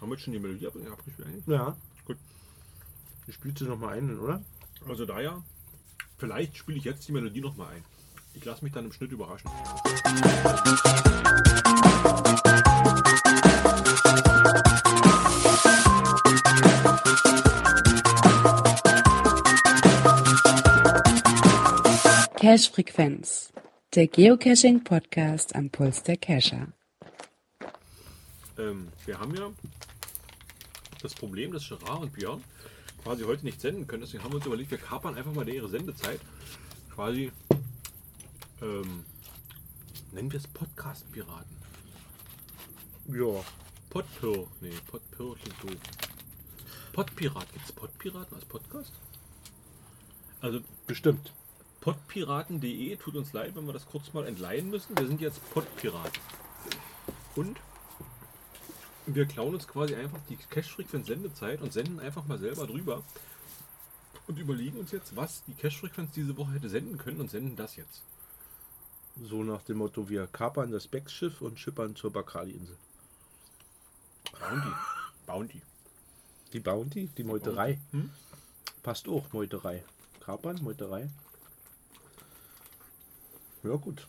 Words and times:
Haben 0.00 0.08
wir 0.10 0.14
jetzt 0.16 0.24
schon 0.24 0.32
die 0.32 0.38
Melodie 0.38 0.66
ab- 0.66 0.74
abgespielt 0.92 1.28
eigentlich? 1.28 1.46
Ja. 1.46 1.76
Gut. 2.06 2.16
Du 3.26 3.32
spielst 3.32 3.58
sie 3.58 3.64
nochmal 3.64 3.98
ein, 3.98 4.18
oder? 4.18 4.42
Also 4.88 5.04
daher, 5.04 5.42
vielleicht 6.18 6.56
spiele 6.56 6.78
ich 6.78 6.84
jetzt 6.84 7.06
die 7.06 7.12
Melodie 7.12 7.40
nochmal 7.40 7.74
ein. 7.74 7.84
Ich 8.34 8.44
lasse 8.44 8.64
mich 8.64 8.72
dann 8.72 8.86
im 8.86 8.92
Schnitt 8.92 9.12
überraschen. 9.12 9.50
Cache-Frequenz, 22.36 23.52
der 23.94 24.06
Geocaching-Podcast 24.06 25.54
am 25.54 25.70
Puls 25.70 26.02
der 26.02 26.16
Cacher. 26.16 26.68
Ähm, 28.60 28.88
wir 29.06 29.18
haben 29.18 29.34
ja 29.34 29.50
das 31.00 31.14
Problem, 31.14 31.52
dass 31.52 31.68
Gerard 31.68 32.02
und 32.02 32.12
Björn 32.12 32.44
quasi 33.02 33.24
heute 33.24 33.44
nicht 33.44 33.60
senden 33.60 33.86
können. 33.86 34.02
Deswegen 34.02 34.22
haben 34.22 34.32
wir 34.32 34.36
uns 34.36 34.46
überlegt, 34.46 34.70
wir 34.70 34.78
kapern 34.78 35.14
einfach 35.14 35.32
mal 35.32 35.48
ihre 35.48 35.68
Sendezeit. 35.68 36.20
Quasi, 36.94 37.32
ähm, 38.60 39.04
nennen 40.12 40.30
wir 40.30 40.38
es 40.38 40.46
Podcast-Piraten. 40.46 41.56
Ja. 43.08 43.42
Podpir, 43.88 44.46
nee, 44.60 44.72
Podpir 44.86 45.34
klingt 45.42 45.64
doof. 45.64 45.80
Podpirat, 46.92 47.52
gibt 47.52 47.64
es 47.64 47.72
Podpiraten 47.72 48.36
als 48.36 48.44
Podcast? 48.44 48.92
Also 50.40 50.60
Bestimmt. 50.86 51.32
podpiraten.de, 51.80 52.96
tut 52.96 53.16
uns 53.16 53.32
leid, 53.32 53.56
wenn 53.56 53.66
wir 53.66 53.72
das 53.72 53.86
kurz 53.86 54.12
mal 54.12 54.26
entleihen 54.26 54.70
müssen. 54.70 54.96
Wir 54.96 55.06
sind 55.06 55.20
jetzt 55.20 55.40
Podpiraten. 55.50 56.20
Und 57.34 57.58
wir 59.14 59.26
klauen 59.26 59.54
uns 59.54 59.66
quasi 59.66 59.94
einfach 59.94 60.18
die 60.28 60.36
Cache-Frequenz-Sendezeit 60.36 61.62
und 61.62 61.72
senden 61.72 62.00
einfach 62.00 62.26
mal 62.26 62.38
selber 62.38 62.66
drüber. 62.66 63.02
Und 64.26 64.38
überlegen 64.38 64.78
uns 64.78 64.92
jetzt, 64.92 65.16
was 65.16 65.42
die 65.44 65.54
Cache-Frequenz 65.54 66.12
diese 66.12 66.36
Woche 66.36 66.52
hätte 66.52 66.68
senden 66.68 66.98
können 66.98 67.20
und 67.20 67.30
senden 67.30 67.56
das 67.56 67.76
jetzt. 67.76 68.02
So 69.22 69.42
nach 69.42 69.62
dem 69.62 69.78
Motto, 69.78 70.08
wir 70.08 70.26
kapern 70.26 70.70
das 70.70 70.86
Becks-Schiff 70.86 71.40
und 71.40 71.58
schippern 71.58 71.96
zur 71.96 72.12
Bacardi-Insel. 72.12 72.76
Bounty. 74.38 74.72
Bounty. 75.26 75.62
Die 76.52 76.60
Bounty, 76.60 77.08
die 77.16 77.24
Meuterei. 77.24 77.78
Hm? 77.90 78.10
Passt 78.82 79.08
auch, 79.08 79.32
Meuterei. 79.32 79.84
Kapern, 80.20 80.62
Meuterei. 80.62 81.10
Ja, 83.62 83.76
gut. 83.76 84.06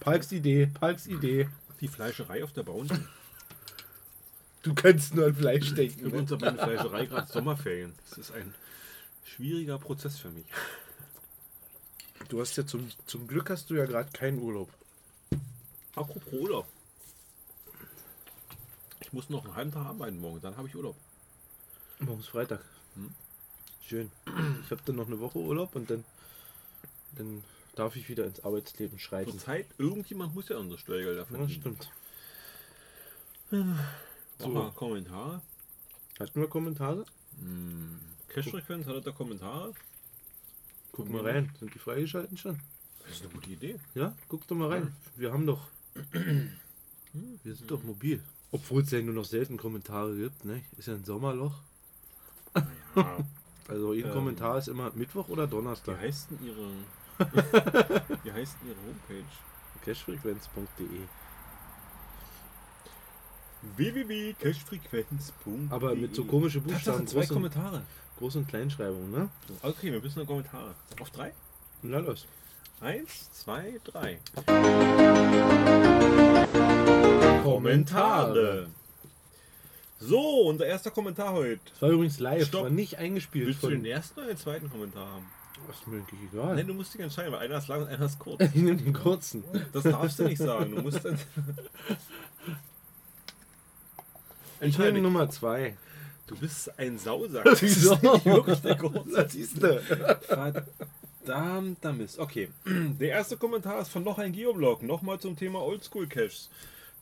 Palks 0.00 0.32
Idee, 0.32 0.66
Palks 0.66 1.06
Idee. 1.06 1.48
Die 1.80 1.88
Fleischerei 1.88 2.42
auf 2.42 2.52
der 2.52 2.62
Bounty. 2.62 2.94
Du 4.62 4.74
kannst 4.74 5.14
nur 5.14 5.26
an 5.26 5.34
Fleisch 5.34 5.74
denken. 5.74 6.00
Übrigens 6.06 6.30
Ne? 6.30 6.38
meine 6.40 6.58
Fleischerei 6.58 7.06
gerade 7.06 7.30
Sommerferien. 7.32 7.94
Das 8.08 8.18
ist 8.18 8.30
ein 8.32 8.54
schwieriger 9.24 9.78
Prozess 9.78 10.18
für 10.18 10.30
mich. 10.30 10.46
Du 12.28 12.40
hast 12.40 12.56
ja 12.56 12.64
zum, 12.66 12.88
zum 13.06 13.26
Glück 13.26 13.50
hast 13.50 13.68
du 13.70 13.74
ja 13.74 13.84
gerade 13.86 14.10
keinen 14.12 14.38
Urlaub. 14.38 14.70
Apropos 15.96 16.32
Urlaub. 16.32 16.66
Ich 19.00 19.12
muss 19.12 19.28
noch 19.28 19.44
einen 19.44 19.54
halben 19.56 19.72
Tag 19.72 19.84
arbeiten 19.86 20.18
morgen, 20.20 20.40
dann 20.40 20.56
habe 20.56 20.68
ich 20.68 20.74
Urlaub. 20.76 20.96
Morgen 21.98 22.20
ist 22.20 22.28
Freitag. 22.28 22.60
Hm. 22.94 23.12
Schön. 23.86 24.10
Ich 24.64 24.70
habe 24.70 24.80
dann 24.86 24.96
noch 24.96 25.06
eine 25.08 25.20
Woche 25.20 25.38
Urlaub 25.38 25.74
und 25.76 25.90
dann, 25.90 26.04
dann 27.16 27.42
darf 27.74 27.96
ich 27.96 28.08
wieder 28.08 28.24
ins 28.24 28.42
Arbeitsleben 28.44 28.98
schreiten. 28.98 29.32
Zurzeit, 29.32 29.66
irgendjemand 29.76 30.34
muss 30.34 30.48
ja 30.48 30.56
unsere 30.56 30.78
Steuergelder 30.78 31.22
Ja, 31.22 31.24
verdienen. 31.26 31.50
stimmt. 31.50 31.90
So. 34.42 34.48
Mal 34.48 34.70
Kommentare. 34.72 35.40
Hast 36.18 36.34
du 36.34 36.40
mal 36.40 36.48
Kommentare? 36.48 37.04
Hm. 37.38 37.98
Cash-Frequenz, 38.28 38.86
hat 38.86 38.94
er 38.94 39.00
da 39.00 39.10
Kommentare? 39.12 39.72
Guck 40.92 41.08
mal 41.10 41.22
rein. 41.26 41.50
Sind 41.58 41.74
die 41.74 41.78
freigeschalten 41.78 42.36
schon? 42.36 42.60
Das 43.00 43.12
ist 43.12 43.22
eine 43.22 43.32
gute 43.32 43.50
Idee. 43.50 43.78
Ja, 43.94 44.14
guck 44.28 44.46
doch 44.46 44.56
mal 44.56 44.68
rein. 44.68 44.94
Wir 45.16 45.32
haben 45.32 45.46
doch. 45.46 45.68
Wir 46.12 47.54
sind 47.54 47.70
doch 47.70 47.82
mobil. 47.82 48.22
Obwohl 48.50 48.82
es 48.82 48.90
ja 48.90 49.00
nur 49.00 49.14
noch 49.14 49.24
selten 49.24 49.56
Kommentare 49.56 50.14
gibt, 50.16 50.44
ne? 50.44 50.62
Ist 50.76 50.88
ja 50.88 50.94
ein 50.94 51.04
Sommerloch. 51.04 51.54
Ja. 52.54 53.18
Also 53.68 53.92
ein 53.92 54.00
Ähm. 54.04 54.10
Kommentar 54.12 54.58
ist 54.58 54.66
immer 54.68 54.90
Mittwoch 54.94 55.28
oder 55.28 55.46
Wie 55.46 55.50
Donnerstag. 55.52 55.96
heißt 55.98 56.30
denn 56.32 56.44
ihre. 56.44 56.68
Wie 58.24 58.32
heißt 58.32 58.56
denn 58.60 58.68
ihre 58.70 58.80
Homepage? 58.80 59.24
Cashfrequenz.de. 59.84 60.86
www.cashfrequenz.de 63.76 65.68
Aber 65.70 65.94
mit 65.94 66.14
so 66.14 66.24
komischen 66.24 66.62
Buchstaben, 66.62 67.06
zwei 67.06 67.20
groß 67.20 67.30
und, 67.30 67.36
Kommentare. 67.36 67.82
Groß- 68.20 68.36
und 68.38 68.48
Kleinschreibung, 68.48 69.10
ne? 69.10 69.28
Okay, 69.62 69.92
wir 69.92 70.00
müssen 70.00 70.20
noch 70.20 70.26
Kommentare. 70.26 70.74
Auf 71.00 71.10
drei? 71.10 71.32
Na 71.82 71.98
los. 71.98 72.26
Eins, 72.80 73.30
zwei, 73.32 73.80
drei. 73.84 74.18
So, 80.00 80.48
unser 80.48 80.66
erster 80.66 80.90
Kommentar 80.90 81.32
heute. 81.32 81.60
Das 81.70 81.82
war 81.82 81.90
übrigens 81.90 82.18
live, 82.18 82.48
Stopp. 82.48 82.64
war 82.64 82.70
nicht 82.70 82.98
eingespielt 82.98 83.46
Willst 83.46 83.62
du 83.62 83.70
den 83.70 83.84
ersten 83.84 84.18
oder 84.18 84.30
den 84.30 84.36
zweiten 84.36 84.68
Kommentar 84.68 85.06
haben? 85.06 85.26
Das 85.68 85.76
ist 85.76 85.86
mir 85.86 85.98
eigentlich 85.98 86.20
egal. 86.32 86.56
Nein, 86.56 86.66
du 86.66 86.74
musst 86.74 86.92
dich 86.92 87.00
entscheiden, 87.00 87.32
weil 87.32 87.40
einer 87.40 87.58
ist 87.58 87.68
lang 87.68 87.82
und 87.82 87.88
einer 87.88 88.06
ist 88.06 88.18
kurz. 88.18 88.40
ich 88.54 88.54
nehme 88.54 88.76
den 88.76 88.92
kurzen. 88.92 89.44
Das 89.72 89.84
darfst 89.84 90.18
du 90.18 90.24
nicht 90.24 90.38
sagen. 90.38 90.74
Du 90.74 90.82
musst 90.82 91.04
dann. 91.04 91.18
Ich 94.62 94.78
nehme 94.78 95.00
Nummer 95.00 95.28
zwei. 95.28 95.76
Du 96.28 96.36
bist 96.36 96.78
ein 96.78 96.98
Sausack. 96.98 97.44
Das 97.44 97.62
ist 97.62 97.90
nicht 97.90 98.24
wirklich 98.24 98.60
der 98.60 99.28
siehst 99.28 99.60
du. 99.60 99.82
Verdammter 101.24 101.92
Mist. 101.92 102.18
Okay. 102.18 102.48
Der 103.00 103.08
erste 103.08 103.36
Kommentar 103.36 103.80
ist 103.80 103.88
von 103.88 104.04
noch 104.04 104.18
ein 104.18 104.32
Geoblog. 104.32 104.82
Nochmal 104.82 105.18
zum 105.18 105.36
Thema 105.36 105.60
Oldschool 105.60 106.06
Caches. 106.06 106.48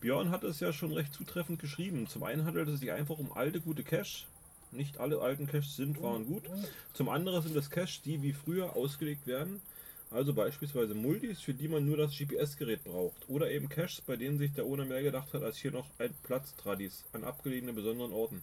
Björn 0.00 0.30
hat 0.30 0.42
es 0.42 0.60
ja 0.60 0.72
schon 0.72 0.92
recht 0.92 1.12
zutreffend 1.12 1.60
geschrieben. 1.60 2.06
Zum 2.06 2.22
einen 2.22 2.46
handelt 2.46 2.68
es 2.68 2.80
sich 2.80 2.92
einfach 2.92 3.18
um 3.18 3.30
alte, 3.32 3.60
gute 3.60 3.82
Cache. 3.82 4.24
Nicht 4.72 4.98
alle 4.98 5.20
alten 5.20 5.46
Caches 5.46 5.76
sind, 5.76 6.00
waren 6.00 6.26
gut. 6.26 6.44
Zum 6.94 7.10
anderen 7.10 7.42
sind 7.42 7.56
es 7.56 7.68
Caches, 7.68 8.00
die 8.02 8.22
wie 8.22 8.32
früher 8.32 8.74
ausgelegt 8.74 9.26
werden. 9.26 9.60
Also 10.10 10.34
beispielsweise 10.34 10.94
Multis, 10.94 11.40
für 11.40 11.54
die 11.54 11.68
man 11.68 11.86
nur 11.86 11.96
das 11.96 12.16
GPS-Gerät 12.16 12.82
braucht. 12.82 13.28
Oder 13.28 13.50
eben 13.50 13.68
Caches, 13.68 14.00
bei 14.00 14.16
denen 14.16 14.38
sich 14.38 14.52
der 14.52 14.64
Owner 14.66 14.84
mehr 14.84 15.02
gedacht 15.02 15.32
hat, 15.32 15.42
als 15.42 15.56
hier 15.58 15.70
noch 15.70 15.86
ein 15.98 16.12
Platz-Tradis 16.24 17.04
an 17.12 17.22
abgelegenen 17.22 17.76
besonderen 17.76 18.12
Orten. 18.12 18.42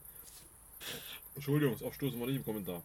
Entschuldigung, 1.35 1.73
das 1.73 1.83
Aufstoßen 1.83 2.19
war 2.19 2.27
nicht 2.27 2.37
im 2.37 2.45
Kommentar. 2.45 2.81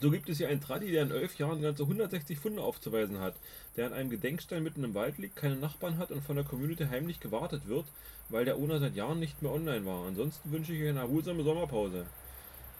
So 0.00 0.10
gibt 0.10 0.30
es 0.30 0.38
hier 0.38 0.48
einen 0.48 0.62
Tradi, 0.62 0.90
der 0.90 1.02
in 1.02 1.10
elf 1.10 1.36
Jahren 1.36 1.60
ganze 1.60 1.82
160 1.82 2.38
Funde 2.38 2.62
aufzuweisen 2.62 3.20
hat, 3.20 3.34
der 3.76 3.84
an 3.86 3.92
einem 3.92 4.08
Gedenkstein 4.08 4.62
mitten 4.62 4.82
im 4.82 4.94
Wald 4.94 5.18
liegt, 5.18 5.36
keine 5.36 5.56
Nachbarn 5.56 5.98
hat 5.98 6.10
und 6.10 6.24
von 6.24 6.36
der 6.36 6.44
Community 6.46 6.86
heimlich 6.86 7.20
gewartet 7.20 7.68
wird, 7.68 7.84
weil 8.30 8.46
der 8.46 8.56
Owner 8.56 8.78
seit 8.78 8.96
Jahren 8.96 9.20
nicht 9.20 9.42
mehr 9.42 9.52
online 9.52 9.84
war. 9.84 10.06
Ansonsten 10.06 10.50
wünsche 10.52 10.72
ich 10.72 10.82
euch 10.82 10.88
eine 10.88 11.00
erholsame 11.00 11.42
Sommerpause. 11.42 12.06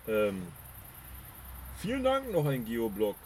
Ähm, 0.09 0.47
vielen 1.81 2.05
Dank 2.05 2.31
noch 2.33 2.47
ein 2.47 2.65
Geoblog. 2.65 3.17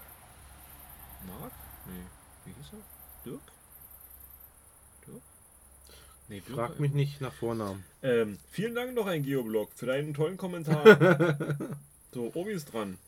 Marc? 1.27 1.53
Nee, 1.87 2.03
wie 2.45 2.53
hieß 2.53 2.73
er? 2.73 3.31
Dirk? 3.31 3.41
Dirk? 5.07 5.23
Nee, 6.29 6.41
Dirk 6.41 6.57
Frag 6.57 6.81
mich 6.81 6.93
nicht 6.93 7.21
nach 7.21 7.33
Vornamen. 7.33 7.85
ähm, 8.03 8.39
vielen 8.51 8.75
Dank 8.75 8.95
noch 8.95 9.07
ein 9.07 9.23
Geoblog 9.23 9.71
für 9.75 9.87
deinen 9.87 10.15
tollen 10.15 10.37
Kommentar. 10.37 10.83
so, 12.13 12.31
Obi 12.35 12.53
ist 12.53 12.73
dran. 12.73 12.99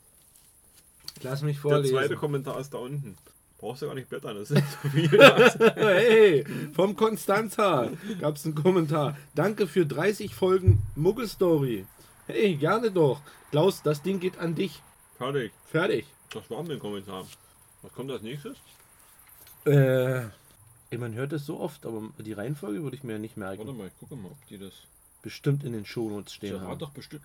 Lass 1.23 1.43
mich 1.43 1.57
Der 1.57 1.63
vorlesen. 1.63 1.95
zweite 1.97 2.17
Kommentar 2.17 2.59
ist 2.61 2.75
da 2.75 2.79
unten. 2.79 3.17
Brauchst 3.59 3.81
du 3.81 3.87
gar 3.87 3.95
nicht 3.95 4.11
blättern, 4.11 4.37
das 4.37 4.51
ist 4.51 4.63
zu 4.83 4.91
viel. 4.91 5.09
hey, 5.77 6.45
vom 6.75 6.95
Konstanzer 6.95 7.91
gab 8.21 8.37
es 8.37 8.45
einen 8.45 8.55
Kommentar. 8.55 9.17
Danke 9.35 9.67
für 9.67 9.87
30 9.87 10.35
Folgen 10.35 10.83
Muggelstory. 10.95 11.87
Hey, 12.27 12.57
gerne 12.57 12.91
doch. 12.91 13.23
Klaus, 13.51 13.83
das 13.83 14.03
Ding 14.03 14.21
geht 14.21 14.39
an 14.39 14.55
dich. 14.55 14.83
Fertig. 15.19 15.53
Fertig. 15.71 16.07
Das 16.31 16.49
war 16.51 16.63
mein 16.63 16.79
Kommentar. 16.79 17.27
Was 17.83 17.93
kommt 17.93 18.11
als 18.11 18.23
nächstes? 18.23 18.57
Äh, 19.65 20.21
ey, 20.91 20.99
man 20.99 21.15
hört 21.15 21.33
es 21.33 21.47
so 21.47 21.59
oft, 21.61 21.87
aber 21.87 22.03
die 22.19 22.33
Reihenfolge 22.33 22.83
würde 22.83 22.97
ich 22.97 23.05
mir 23.05 23.19
nicht 23.19 23.37
Warte 23.39 23.57
merken. 23.65 23.77
mal, 23.77 23.87
ich 23.89 23.99
gucke 23.99 24.17
mal, 24.17 24.31
ob 24.31 24.47
die 24.49 24.59
das. 24.59 24.73
Bestimmt 25.23 25.65
in 25.65 25.73
den 25.73 25.85
Shownotes 25.87 26.33
stehen 26.35 26.53
Gerard 26.53 26.69
haben. 26.69 26.79
doch 26.79 26.91
bestimmt. 26.91 27.23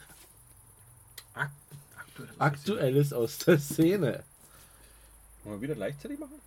Ak 1.34 1.52
aktuell. 1.98 2.30
Aktuelles 2.40 3.14
aus 3.14 3.38
der 3.40 3.60
Szene. 3.60 4.24
Wollen 5.44 5.58
wir 5.58 5.62
wieder 5.62 5.76
gleichzeitig 5.76 6.20
machen? 6.20 6.40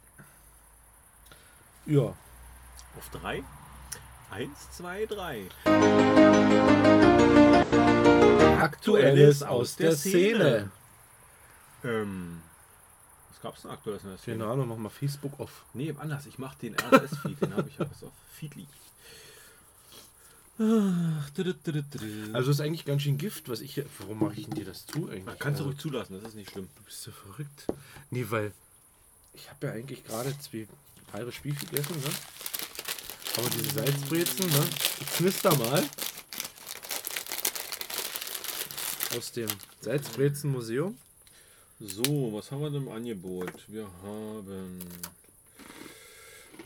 Ja. 1.86 2.16
Auf 2.96 3.10
drei. 3.12 3.42
Eins, 4.30 4.70
zwei, 4.72 5.06
drei. 5.06 5.42
Aktuelles 8.60 9.42
aus 9.42 9.76
der 9.76 9.96
Szene. 9.96 10.70
Ähm. 11.84 12.42
Was 13.30 13.40
gab's 13.40 13.62
denn 13.62 13.70
aktuelles 13.70 14.02
in 14.04 14.10
der 14.10 14.18
Szene? 14.18 14.38
Keine 14.38 14.50
Ahnung, 14.50 14.68
mach 14.68 14.76
mal 14.76 14.88
Facebook 14.88 15.38
auf. 15.38 15.64
Nee, 15.74 15.94
anders. 15.98 16.26
Ich 16.26 16.38
mach 16.38 16.54
den 16.54 16.74
RSS-Feed, 16.74 17.40
den 17.42 17.54
habe 17.54 17.68
ich 17.68 17.78
ja 17.78 17.88
was 17.90 18.02
auf 18.02 18.12
Feedly. 18.32 18.66
Also 22.32 22.52
ist 22.52 22.60
eigentlich 22.60 22.84
ganz 22.84 23.02
schön 23.02 23.18
Gift, 23.18 23.48
was 23.48 23.60
ich 23.60 23.74
hier. 23.74 23.86
Warum 23.98 24.20
mache 24.20 24.34
ich 24.34 24.44
denn 24.46 24.54
dir 24.54 24.64
das 24.64 24.86
zu 24.86 25.08
eigentlich? 25.08 25.24
Man 25.24 25.38
kann 25.38 25.54
es 25.54 25.58
also, 25.58 25.70
ruhig 25.70 25.80
zulassen, 25.80 26.14
das 26.20 26.30
ist 26.30 26.36
nicht 26.36 26.52
schlimm. 26.52 26.68
Du 26.76 26.82
bist 26.84 27.02
so 27.02 27.10
verrückt. 27.10 27.66
Nee, 28.10 28.26
weil 28.28 28.52
ich 29.32 29.50
habe 29.50 29.66
ja 29.66 29.72
eigentlich 29.72 30.04
gerade 30.04 30.36
zwei 30.38 30.68
halbe 31.12 31.32
Spiel 31.32 31.56
gegessen, 31.56 31.96
ne? 31.96 32.10
Aber 33.36 33.50
diese 33.50 33.74
Salzbrezen, 33.74 34.46
ne? 34.46 34.64
Ich 35.00 35.06
knister 35.16 35.56
mal. 35.56 35.82
Aus 39.16 39.32
dem 39.32 39.48
Salzbrezen-Museum. 39.80 40.96
So, 41.86 42.32
was 42.32 42.50
haben 42.50 42.62
wir 42.62 42.70
denn 42.70 42.82
im 42.82 42.88
Angebot? 42.88 43.52
Wir 43.68 43.86
haben. 44.02 44.78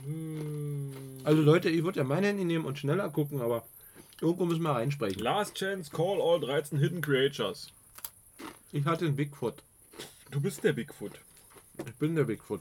Hm, 0.04 0.92
Also 1.24 1.42
Leute, 1.42 1.68
ich 1.70 1.82
würde 1.82 1.98
ja 1.98 2.04
mein 2.04 2.22
Handy 2.24 2.44
nehmen 2.44 2.64
und 2.64 2.78
schneller 2.78 3.10
gucken, 3.10 3.40
aber 3.40 3.66
irgendwo 4.20 4.44
müssen 4.44 4.62
wir 4.62 4.70
reinsprechen. 4.72 5.20
Last 5.20 5.56
Chance 5.56 5.90
Call 5.90 6.20
All 6.20 6.38
13 6.40 6.78
Hidden 6.78 7.00
Creatures. 7.00 7.72
Ich 8.70 8.84
hatte 8.84 9.06
einen 9.06 9.16
Bigfoot. 9.16 9.62
Du 10.30 10.40
bist 10.40 10.62
der 10.62 10.72
Bigfoot. 10.72 11.12
Ich 11.84 11.94
bin 11.96 12.14
der 12.14 12.24
Bigfoot. 12.24 12.60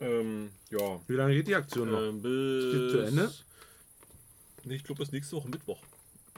Ähm, 0.00 0.50
ja. 0.70 1.00
Wie 1.06 1.14
lange 1.14 1.34
geht 1.34 1.48
die 1.48 1.54
Aktion 1.54 1.90
noch? 1.90 2.00
Ähm, 2.00 2.22
bis. 2.22 2.72
Geht 2.72 2.90
zu 2.92 2.98
Ende? 2.98 3.32
Nee, 4.64 4.76
ich 4.76 4.84
glaube, 4.84 5.00
bis 5.02 5.12
nächste 5.12 5.36
Woche 5.36 5.48
Mittwoch. 5.48 5.80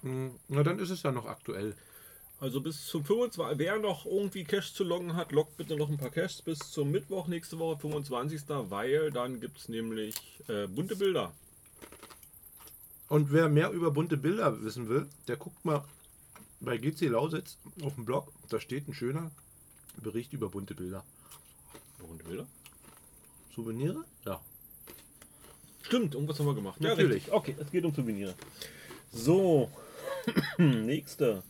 Hm, 0.02 0.32
Na, 0.49 0.62
dann 0.64 0.78
ist 0.81 0.90
es 0.90 1.02
ja 1.04 1.12
noch 1.12 1.26
aktuell. 1.26 1.76
Also 2.38 2.61
bis 2.61 2.87
zum 2.87 3.05
25. 3.05 3.59
Wer 3.59 3.79
noch 3.79 4.05
irgendwie 4.05 4.44
Cash 4.44 4.75
zu 4.75 4.85
loggen 4.85 5.17
hat, 5.17 5.33
loggt 5.33 5.56
bitte 5.56 5.77
noch 5.77 5.88
ein 5.88 5.97
paar 5.97 6.11
Cash 6.11 6.43
bis 6.43 6.59
zum 6.59 6.91
Mittwoch 6.91 7.29
nächste 7.29 7.59
Woche, 7.59 7.79
25. 7.81 8.43
Weil 8.47 9.11
dann 9.11 9.41
gibt 9.41 9.59
es 9.59 9.69
nämlich 9.69 10.15
äh, 10.49 10.67
bunte 10.67 10.97
Bilder. 10.97 11.33
Und 13.09 13.33
wer 13.33 13.49
mehr 13.49 13.71
über 13.71 13.91
bunte 13.91 14.17
Bilder 14.17 14.62
wissen 14.62 14.88
will, 14.88 15.09
der 15.29 15.37
guckt 15.37 15.65
mal 15.65 15.85
bei 16.61 16.77
GC 16.77 17.03
Lausitz 17.09 17.56
auf 17.83 17.94
dem 17.94 18.05
Blog. 18.05 18.33
Da 18.50 18.61
steht 18.61 18.87
ein 18.88 18.94
schöner 18.94 19.31
Bericht 20.03 20.33
über 20.33 20.50
bunte 20.50 20.75
Bilder. 20.75 21.05
Bunte 21.99 22.25
Bilder? 22.25 22.47
Souvenire? 23.55 24.05
Ja. 24.27 24.41
Stimmt, 25.83 26.15
irgendwas 26.15 26.38
haben 26.38 26.47
wir 26.47 26.55
gemacht. 26.55 26.81
Natürlich. 26.81 27.17
richtig. 27.17 27.33
Okay, 27.33 27.56
es 27.59 27.71
geht 27.71 27.85
um 27.85 27.94
Souvenire. 27.94 28.35
So, 29.12 29.71
nächster. 30.59 31.43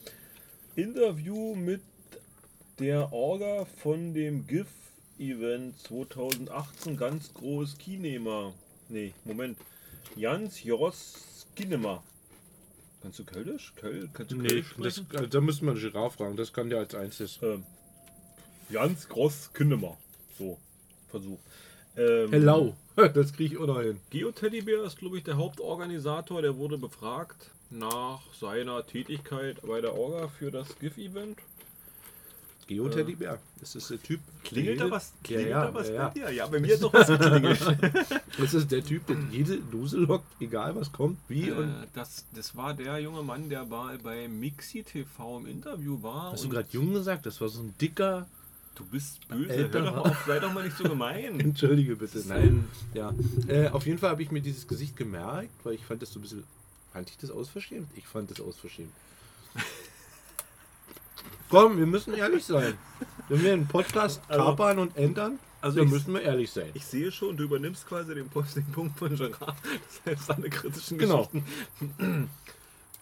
Interview 0.76 1.55
mit 1.55 1.81
der 2.78 3.11
Orga 3.12 3.64
von 3.64 4.12
dem 4.12 4.46
GIF-Event 4.46 5.78
2018, 5.81 6.96
ganz 6.99 7.32
groß 7.32 7.78
Kinema. 7.78 8.52
Nee, 8.90 9.14
Moment. 9.25 9.58
Jans 10.17 10.62
Joros 10.62 11.46
Kinema. 11.56 12.02
Kannst 13.02 13.19
du 13.19 13.25
Kölnisch? 13.25 13.73
Köl, 13.76 14.08
kannst 14.12 14.32
du 14.32 14.37
Nee, 14.37 14.49
Kölnisch 14.49 14.75
das, 14.78 14.96
sprechen? 14.96 15.17
also 15.17 15.26
da 15.31 15.40
müsste 15.40 15.64
man 15.64 15.76
Girard 15.76 16.12
fragen. 16.12 16.37
Das 16.37 16.52
kann 16.52 16.69
der 16.69 16.81
als 16.81 16.94
einziges. 16.94 17.38
Ähm, 17.43 17.64
Jans 18.69 19.08
Gross 19.08 19.50
Kinema. 19.55 19.96
So, 20.38 20.58
Versuch. 21.08 21.38
Ähm, 21.96 22.31
Hello. 22.31 22.75
Das 22.96 23.34
kriege 23.34 23.55
ich 23.55 23.61
auch 23.61 23.67
noch 23.67 23.81
hin. 23.82 24.00
Geoteddybär 24.08 24.82
ist, 24.84 24.96
glaube 24.99 25.19
ich, 25.19 25.25
der 25.25 25.37
Hauptorganisator. 25.37 26.40
Der 26.40 26.56
wurde 26.56 26.78
befragt 26.78 27.50
nach 27.70 28.20
seiner 28.38 28.86
Tätigkeit 28.86 29.60
bei 29.62 29.80
der 29.80 29.94
Orga 29.94 30.28
für 30.28 30.50
das 30.50 30.78
GIF-Event. 30.78 31.38
Geoteddybär. 32.66 33.38
Das 33.60 33.76
ist 33.76 33.90
der 33.90 34.02
Typ. 34.02 34.20
Klingelt 34.42 34.80
da 34.80 34.90
was? 34.90 35.12
Klingelt 35.22 35.50
ja, 35.50 35.66
da 35.66 35.74
was 35.74 35.88
ja, 35.88 36.08
bei 36.08 36.14
dir? 36.14 36.30
Ja, 36.32 36.46
bei 36.48 36.58
mir 36.58 36.74
ist 36.74 36.82
doch 36.82 36.92
was 36.92 37.06
geklingelt. 37.06 37.60
Das 38.38 38.52
ist 38.52 38.70
der 38.70 38.84
Typ, 38.84 39.06
der 39.06 39.16
jede 39.30 39.56
Dose 39.58 39.96
lockt, 39.98 40.26
egal 40.40 40.74
was 40.76 40.92
kommt, 40.92 41.18
wie 41.28 41.50
und. 41.50 41.68
äh, 41.68 41.86
das, 41.94 42.26
das 42.34 42.54
war 42.54 42.74
der 42.74 42.98
junge 42.98 43.22
Mann, 43.22 43.48
der 43.48 43.64
bei, 43.64 43.96
bei 44.02 44.28
Mixi 44.28 44.82
TV 44.82 45.38
im 45.38 45.46
Interview 45.46 46.02
war. 46.02 46.32
Hast 46.32 46.42
du 46.42 46.48
und 46.48 46.54
gerade 46.54 46.68
jung 46.72 46.92
gesagt? 46.92 47.24
Das 47.24 47.40
war 47.40 47.48
so 47.48 47.60
ein 47.62 47.74
dicker. 47.80 48.26
du 48.74 48.84
bist 48.84 49.26
böse. 49.28 49.48
Älterer. 49.50 49.84
Hör 49.84 49.92
doch 49.92 50.10
auf, 50.10 50.24
sei 50.26 50.38
doch 50.38 50.52
mal 50.52 50.64
nicht 50.64 50.76
so 50.76 50.84
gemein. 50.84 51.40
Entschuldige 51.40 51.96
bitte. 51.96 52.22
Nein. 52.26 52.64
Ja. 52.94 53.14
Äh, 53.48 53.68
auf 53.68 53.86
jeden 53.86 53.98
Fall 53.98 54.10
habe 54.10 54.22
ich 54.22 54.30
mir 54.30 54.42
dieses 54.42 54.66
Gesicht 54.66 54.96
gemerkt, 54.96 55.50
weil 55.64 55.74
ich 55.74 55.84
fand 55.84 56.02
das 56.02 56.12
so 56.12 56.18
ein 56.18 56.22
bisschen. 56.22 56.44
Fand 56.96 57.10
ich 57.10 57.19
das 57.19 57.31
ausverschämt? 57.31 57.88
Ich 57.94 58.06
fand 58.06 58.31
das 58.31 58.40
ausverschämt. 58.40 58.90
Komm, 61.50 61.76
wir 61.76 61.84
müssen 61.84 62.14
ehrlich 62.14 62.43
sein. 62.43 62.72
Wenn 63.28 63.43
wir 63.44 63.52
einen 63.52 63.69
Podcast 63.69 64.22
Also- 64.28 64.43
kapern 64.46 64.78
und 64.78 64.96
ändern, 64.96 65.38
Also 65.60 65.81
dann 65.81 65.90
müssen 65.90 66.14
wir 66.14 66.22
ehrlich 66.22 66.50
sein. 66.50 66.70
Ich 66.72 66.87
sehe 66.87 67.12
schon, 67.12 67.37
du 67.37 67.44
übernimmst 67.44 67.87
quasi 67.87 68.14
den 68.14 68.31
Posting-Punkt 68.31 68.98
von 68.98 69.14
Gerard. 69.14 69.37
Das 70.06 70.06
heißt, 70.06 70.26
seine 70.26 70.48
kritischen 70.48 70.96
Genau. 70.96 71.28
Geschichten. 71.31 72.31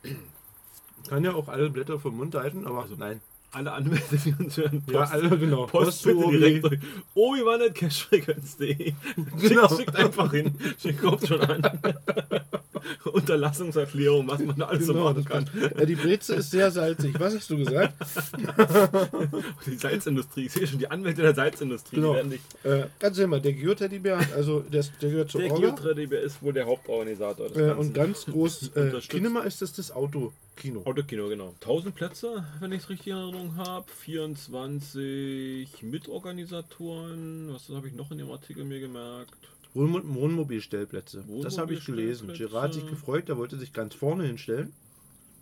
Kann 1.09 1.23
ja 1.23 1.33
auch 1.35 1.47
alle 1.47 1.71
Blätter 1.71 2.01
vom 2.01 2.17
Mund 2.17 2.35
halten, 2.35 2.67
aber 2.67 2.83
Also, 2.83 2.97
nein. 2.97 3.21
Alle 3.53 3.71
Anwälte, 3.71 4.17
die 4.17 4.35
uns 4.37 4.57
hören, 4.57 4.83
Ja, 4.91 5.03
alle 5.05 5.39
genau. 5.39 5.67
Post 5.67 6.03
zu 6.03 6.09
bitte 6.09 6.67
Obi. 6.67 6.81
obiwan.cashfrequenz.de. 7.15 8.77
Schickt, 8.95 9.39
Genau. 9.39 9.69
schickt 9.69 9.95
einfach 9.95 10.33
hin. 10.33 10.59
Schickt 10.83 11.01
kommt 11.01 11.25
schon 11.29 11.41
an. 11.43 11.63
Unterlassungserklärung, 13.05 14.29
was 14.29 14.41
man 14.41 14.57
da 14.57 14.67
alles 14.67 14.87
so 14.87 14.93
Genau, 14.93 15.05
machen 15.13 15.25
das 15.25 15.27
kann. 15.27 15.51
Ja, 15.79 15.85
die 15.87 15.95
Breze 15.95 16.35
ist 16.37 16.51
sehr 16.51 16.71
salzig. 16.71 17.15
Was 17.19 17.35
hast 17.35 17.51
du 17.51 17.57
gesagt? 17.59 17.95
Die 19.67 19.77
Salzindustrie, 19.77 20.47
ich 20.47 20.53
sehe 20.53 20.67
schon, 20.67 20.79
die 20.79 20.91
Anwälte 20.91 21.23
der 21.23 21.35
Salzindustrie, 21.35 21.97
Genau. 21.97 22.11
die 22.13 22.17
werden 22.17 22.29
nicht. 22.31 22.43
Äh, 22.65 22.87
erzähl 23.01 23.27
mal, 23.27 23.41
der 23.41 23.53
Geoteddybär 23.55 24.19
hat 24.19 24.33
also, 24.35 24.61
der, 24.61 24.85
der 25.01 25.11
gehört 25.11 25.31
zur 25.31 25.41
Der 25.41 25.53
Orga. 25.53 25.67
Geotreddybär 25.69 26.21
ist 26.21 26.43
wohl 26.43 26.53
der 26.53 26.67
Hauptorganisator 26.67 27.49
des 27.49 27.57
Äh, 27.57 27.61
Ganzen. 27.67 27.79
und 27.81 27.95
ganz 27.95 28.25
groß, 28.27 28.71
äh. 28.77 29.01
Kinema 29.09 29.41
ist 29.43 29.63
das 29.63 29.73
das 29.73 29.91
Autokino. 29.91 30.83
Autokino, 30.85 31.29
genau. 31.29 31.55
1000 31.61 31.95
Plätze, 31.95 32.45
wenn 32.61 32.73
ich 32.73 32.83
es 32.83 32.89
richtig 32.91 33.09
in 33.09 33.17
Erinnerung 33.17 33.57
habe. 33.57 33.87
24 34.01 35.83
Mitorganisatoren. 35.83 37.53
Was 37.53 37.69
habe 37.75 37.89
ich 37.89 37.95
noch 37.95 38.11
in 38.11 38.19
dem 38.19 38.31
Artikel 38.31 38.65
mir 38.65 38.81
gemerkt? 38.81 39.35
Wohnmo 39.75 40.01
Wohnmobilstellplätze. 40.05 41.25
Das 41.43 41.59
habe 41.59 41.75
ich 41.75 41.85
gelesen. 41.85 42.33
Gerard 42.33 42.65
hat 42.65 42.75
sich 42.75 42.87
gefreut, 42.87 43.29
der 43.29 43.37
wollte 43.37 43.59
sich 43.59 43.73
ganz 43.73 43.95
vorne 43.95 44.25
hinstellen. 44.25 44.73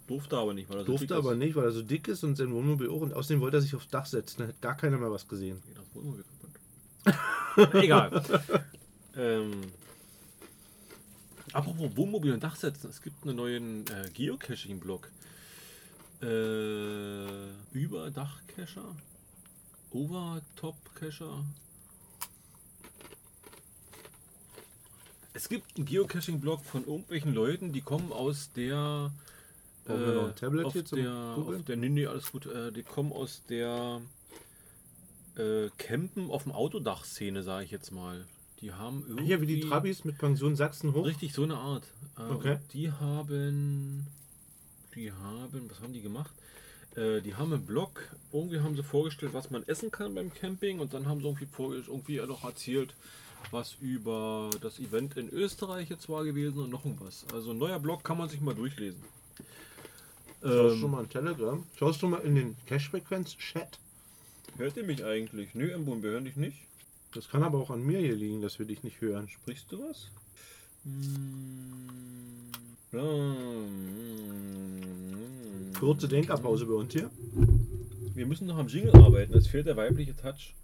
Durfte 0.07 0.37
aber 0.37 0.53
nicht, 0.55 0.69
weil 0.69 0.79
er 0.79 0.81
so 0.81 0.87
Durfte 0.87 1.07
dick 1.09 1.17
aber 1.17 1.33
ist. 1.33 1.39
nicht, 1.39 1.55
weil 1.55 1.65
er 1.65 1.73
so 1.73 1.83
dick 1.83 2.09
ist 2.09 2.25
und 2.25 2.37
sein 2.37 2.53
Wohnmobil 2.53 2.89
auch. 2.89 3.01
Und 3.03 3.15
außerdem 3.15 3.41
wollte 3.41 3.59
er 3.59 3.61
sich 3.61 3.75
aufs 3.75 3.89
Dach 3.89 4.07
setzen. 4.07 4.41
Da 4.41 4.49
hat 4.49 4.61
gar 4.61 4.77
keiner 4.77 4.99
mehr 4.99 5.11
was 5.11 5.29
gesehen. 5.29 5.63
Das 5.75 5.85
Wohnmobil 5.95 6.25
kaputt. 7.05 7.75
Egal. 7.83 8.23
ähm, 9.17 9.61
apropos 11.53 11.97
Wohnmobil 11.97 12.33
und 12.33 12.43
Dachsetzen. 12.43 12.91
Es 12.91 13.03
gibt 13.03 13.23
einen 13.25 13.37
neuen 13.37 13.85
äh, 13.87 14.11
Geocaching-Blog. 14.13 15.09
Äh, 16.23 17.51
über 17.73 18.11
Dachcacher. 18.11 18.97
Overtop-Cacher. 19.91 21.45
Es 25.35 25.49
gibt 25.49 25.77
einen 25.77 25.87
Geocaching-Blog 25.87 26.65
von 26.65 26.85
irgendwelchen 26.87 27.33
Leuten, 27.35 27.73
die 27.73 27.81
kommen 27.81 28.13
aus 28.13 28.51
der. 28.55 29.11
Brauchen 29.85 30.01
wir 30.07 30.15
noch 30.15 30.29
ein 30.29 30.37
Tablet 30.37 30.65
auf 30.67 30.73
hier 30.75 30.85
zum 30.85 30.99
der, 31.03 31.33
Googlen? 31.35 31.61
auf 31.61 31.67
der, 31.67 31.77
nee, 31.77 31.89
nee, 31.89 32.07
alles 32.07 32.31
gut. 32.31 32.47
Äh, 32.47 32.71
die 32.71 32.83
kommen 32.83 33.13
aus 33.13 33.43
der 33.49 34.01
äh, 35.37 35.69
Campen 35.79 36.31
auf 36.31 36.45
dem 36.45 36.53
Autodach-Szene, 36.53 37.43
sage 37.43 37.65
ich 37.65 37.71
jetzt 37.71 37.91
mal. 37.91 38.25
Die 38.61 38.73
haben 38.73 39.03
irgendwie. 39.09 39.25
Hier 39.27 39.41
wie 39.41 39.47
die 39.47 39.61
Trabis 39.61 40.05
mit 40.05 40.19
Pension 40.19 40.55
Sachsen 40.55 40.93
hoch. 40.95 41.05
Richtig, 41.07 41.33
so 41.33 41.43
eine 41.43 41.57
Art. 41.57 41.85
Äh, 42.19 42.23
Okay. 42.33 42.53
und 42.53 42.73
Die 42.75 42.93
haben. 42.93 44.07
Die 44.95 45.11
haben. 45.11 45.69
Was 45.71 45.81
haben 45.81 45.93
die 45.95 46.03
gemacht? 46.03 46.31
Äh, 46.95 47.23
die 47.23 47.35
haben 47.35 47.53
einen 47.53 47.65
Blog. 47.67 48.03
Irgendwie 48.33 48.61
haben 48.61 48.77
sie 48.77 48.83
vorgestellt, 48.85 49.33
was 49.35 49.51
man 49.51 49.67
essen 49.67 49.91
kann 49.91 50.15
beim 50.15 50.33
Camping. 50.33 50.79
Und 50.79 50.93
dann 50.95 51.07
haben 51.07 51.21
sie 51.21 51.27
irgendwie, 51.27 51.47
vorge- 51.47 51.83
irgendwie 51.89 52.19
noch 52.19 52.45
erzählt, 52.45 52.95
was 53.51 53.77
über 53.81 54.51
das 54.61 54.79
Event 54.79 55.17
in 55.17 55.29
Österreich 55.31 55.91
jetzt 55.91 56.09
war 56.09 56.25
gewesen 56.25 56.61
und 56.61 56.71
noch 56.71 56.83
was. 57.01 57.25
Also 57.33 57.51
ein 57.51 57.59
neuer 57.59 57.79
Blog 57.79 58.05
kann 58.05 58.19
man 58.19 58.29
sich 58.29 58.41
mal 58.41 58.55
durchlesen. 58.55 59.03
Schaust 60.43 60.55
du 60.55 60.73
Ähm, 60.75 60.81
schon 60.81 60.91
mal 60.91 61.03
in 61.05 61.09
Telegram? 61.09 61.65
Schaust 61.77 62.03
du 62.03 62.09
mal 62.09 62.21
in 62.21 62.35
den 62.35 62.57
Cash-Frequenz-Chat? 62.67 63.79
hört 64.57 64.77
ihr 64.77 64.85
mich 64.85 65.05
eigentlich? 65.05 65.55
Nö, 65.55 65.71
Embun, 65.71 66.03
wir 66.03 66.11
hören 66.11 66.25
dich 66.25 66.37
nicht. 66.37 66.59
Das 67.15 67.29
kann 67.29 67.43
aber 67.43 67.59
auch 67.59 67.71
an 67.71 67.83
mir 67.83 67.99
hier 67.99 68.15
liegen, 68.17 68.43
dass 68.43 68.59
wir 68.59 68.67
dich 68.67 68.83
nicht 68.83 69.01
hören. 69.01 69.29
Sprichst 69.29 69.71
du 69.71 69.79
was? 69.81 70.09
Hm. 70.85 71.93
Kurze 75.79 76.09
Denkerpause 76.09 76.67
bei 76.67 76.75
uns 76.75 76.93
hier. 76.93 77.11
Wir 78.15 78.27
müssen 78.27 78.47
noch 78.47 78.59
am 78.59 78.69
Jingle 78.69 78.95
arbeiten, 78.95 79.35
es 79.35 79.47
fehlt 79.47 79.67
der 79.67 79.77
weibliche 79.77 80.15
Touch. 80.15 80.55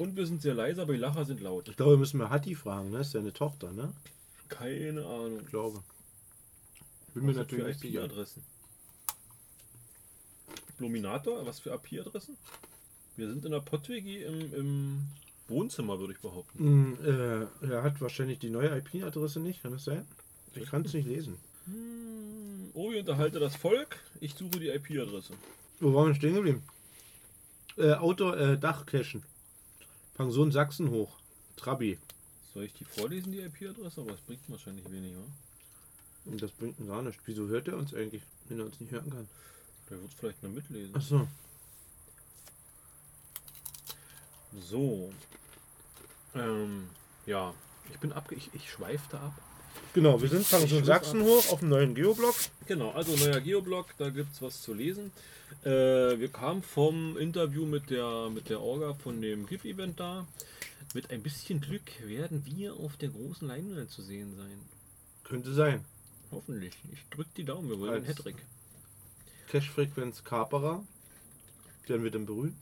Und 0.00 0.16
wir 0.16 0.26
sind 0.26 0.40
sehr 0.40 0.54
leise, 0.54 0.80
aber 0.80 0.94
die 0.94 0.98
Lacher 0.98 1.26
sind 1.26 1.42
laut. 1.42 1.68
Ich 1.68 1.76
glaube, 1.76 1.92
wir 1.92 1.98
müssen 1.98 2.16
mal 2.16 2.30
Hatti 2.30 2.54
fragen, 2.54 2.88
ne? 2.88 3.00
Ist 3.00 3.12
ja 3.12 3.20
eine 3.20 3.34
Tochter, 3.34 3.70
ne? 3.70 3.92
Keine 4.48 5.04
Ahnung. 5.04 5.40
Ich 5.42 5.46
glaube. 5.48 5.82
Bin 7.12 7.26
mir 7.26 7.34
natürlich 7.34 7.66
nicht 7.66 7.80
sicher. 7.80 8.04
IP-Adressen? 8.04 8.42
Luminator, 10.78 11.44
was 11.44 11.60
für 11.60 11.74
IP-Adressen? 11.74 12.38
Wir 13.16 13.28
sind 13.28 13.44
in 13.44 13.50
der 13.50 13.60
PodWG 13.60 14.22
im, 14.24 14.54
im 14.54 15.02
Wohnzimmer, 15.48 16.00
würde 16.00 16.14
ich 16.14 16.20
behaupten. 16.20 16.58
Hm, 16.58 16.98
äh, 17.04 17.70
er 17.70 17.82
hat 17.82 18.00
wahrscheinlich 18.00 18.38
die 18.38 18.48
neue 18.48 18.74
IP-Adresse 18.78 19.38
nicht, 19.40 19.60
kann 19.60 19.72
das 19.72 19.84
sein? 19.84 20.06
Ich 20.54 20.64
kann 20.70 20.82
es 20.82 20.94
nicht 20.94 21.08
lesen. 21.08 21.36
Obi 22.72 23.00
unterhalte 23.00 23.38
das 23.38 23.54
Volk. 23.54 23.98
Ich 24.22 24.32
suche 24.32 24.60
die 24.60 24.68
IP-Adresse. 24.68 25.34
Wo 25.78 25.92
waren 25.92 26.08
wir 26.08 26.14
stehen 26.14 26.36
geblieben? 26.36 26.62
Äh, 27.76 27.92
Auto, 27.92 28.32
äh, 28.32 28.56
Dachcachen. 28.56 29.22
Pension 30.20 30.52
Sachsen 30.52 30.90
hoch. 30.90 31.16
Trabi. 31.56 31.98
Soll 32.52 32.64
ich 32.64 32.74
die 32.74 32.84
vorlesen, 32.84 33.32
die 33.32 33.40
IP-Adresse? 33.40 34.02
Aber 34.02 34.12
es 34.12 34.20
bringt 34.20 34.42
wahrscheinlich 34.48 34.84
wenig, 34.90 35.16
wa? 35.16 35.24
Und 36.30 36.42
das 36.42 36.50
bringt 36.50 36.76
gar 36.86 37.00
nicht. 37.00 37.18
Wieso 37.24 37.46
hört 37.48 37.68
er 37.68 37.78
uns 37.78 37.94
eigentlich, 37.94 38.22
wenn 38.46 38.58
er 38.58 38.66
uns 38.66 38.78
nicht 38.80 38.92
hören 38.92 39.08
kann? 39.08 39.26
Der 39.88 39.98
wird 39.98 40.12
es 40.12 40.18
vielleicht 40.18 40.42
mal 40.42 40.50
mitlesen. 40.50 40.94
Achso. 40.94 41.26
So. 44.60 45.10
Ähm, 46.34 46.90
ja. 47.24 47.54
Ich 47.90 47.98
bin 47.98 48.12
abge... 48.12 48.34
Ich, 48.34 48.50
ich 48.52 48.70
schweifte 48.70 49.18
ab. 49.18 49.32
Genau, 49.92 50.20
wir 50.22 50.28
sind 50.28 50.48
Pension 50.48 50.84
Sachsen 50.84 51.22
hoch 51.22 51.50
auf 51.50 51.60
dem 51.60 51.68
neuen 51.70 51.94
Geoblock. 51.94 52.34
Genau, 52.66 52.90
also 52.92 53.16
neuer 53.16 53.40
Geoblog, 53.40 53.86
da 53.98 54.10
gibt 54.10 54.32
es 54.32 54.40
was 54.40 54.62
zu 54.62 54.72
lesen. 54.72 55.10
Äh, 55.64 55.68
wir 56.18 56.28
kamen 56.28 56.62
vom 56.62 57.16
Interview 57.16 57.66
mit 57.66 57.90
der, 57.90 58.30
mit 58.30 58.48
der 58.48 58.60
Orga 58.60 58.94
von 58.94 59.20
dem 59.20 59.46
GIF-Event 59.46 59.98
da. 59.98 60.26
Mit 60.94 61.10
ein 61.10 61.22
bisschen 61.22 61.60
Glück 61.60 61.82
werden 62.04 62.44
wir 62.46 62.74
auf 62.74 62.96
der 62.98 63.08
großen 63.08 63.48
Leinwand 63.48 63.90
zu 63.90 64.02
sehen 64.02 64.36
sein. 64.36 64.60
Könnte 65.24 65.52
sein. 65.52 65.84
Hoffentlich. 66.30 66.74
Ich 66.92 67.04
drück 67.10 67.26
die 67.36 67.44
Daumen, 67.44 67.68
wir 67.68 67.78
wollen 67.80 67.90
Als- 67.94 68.04
einen 68.04 68.16
Hattrick. 68.16 68.36
Cache-Frequenz 69.48 70.22
Kaperer. 70.22 70.84
Werden 71.88 72.04
wir 72.04 72.10
dann 72.12 72.26
berühmt? 72.26 72.54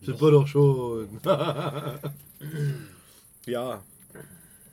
Sind 0.00 0.14
noch. 0.14 0.20
wir 0.20 0.30
doch 0.32 0.46
schon. 0.48 1.20
ja. 3.46 3.82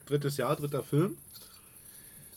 Drittes 0.06 0.36
Jahr, 0.36 0.56
dritter 0.56 0.82
Film. 0.82 1.16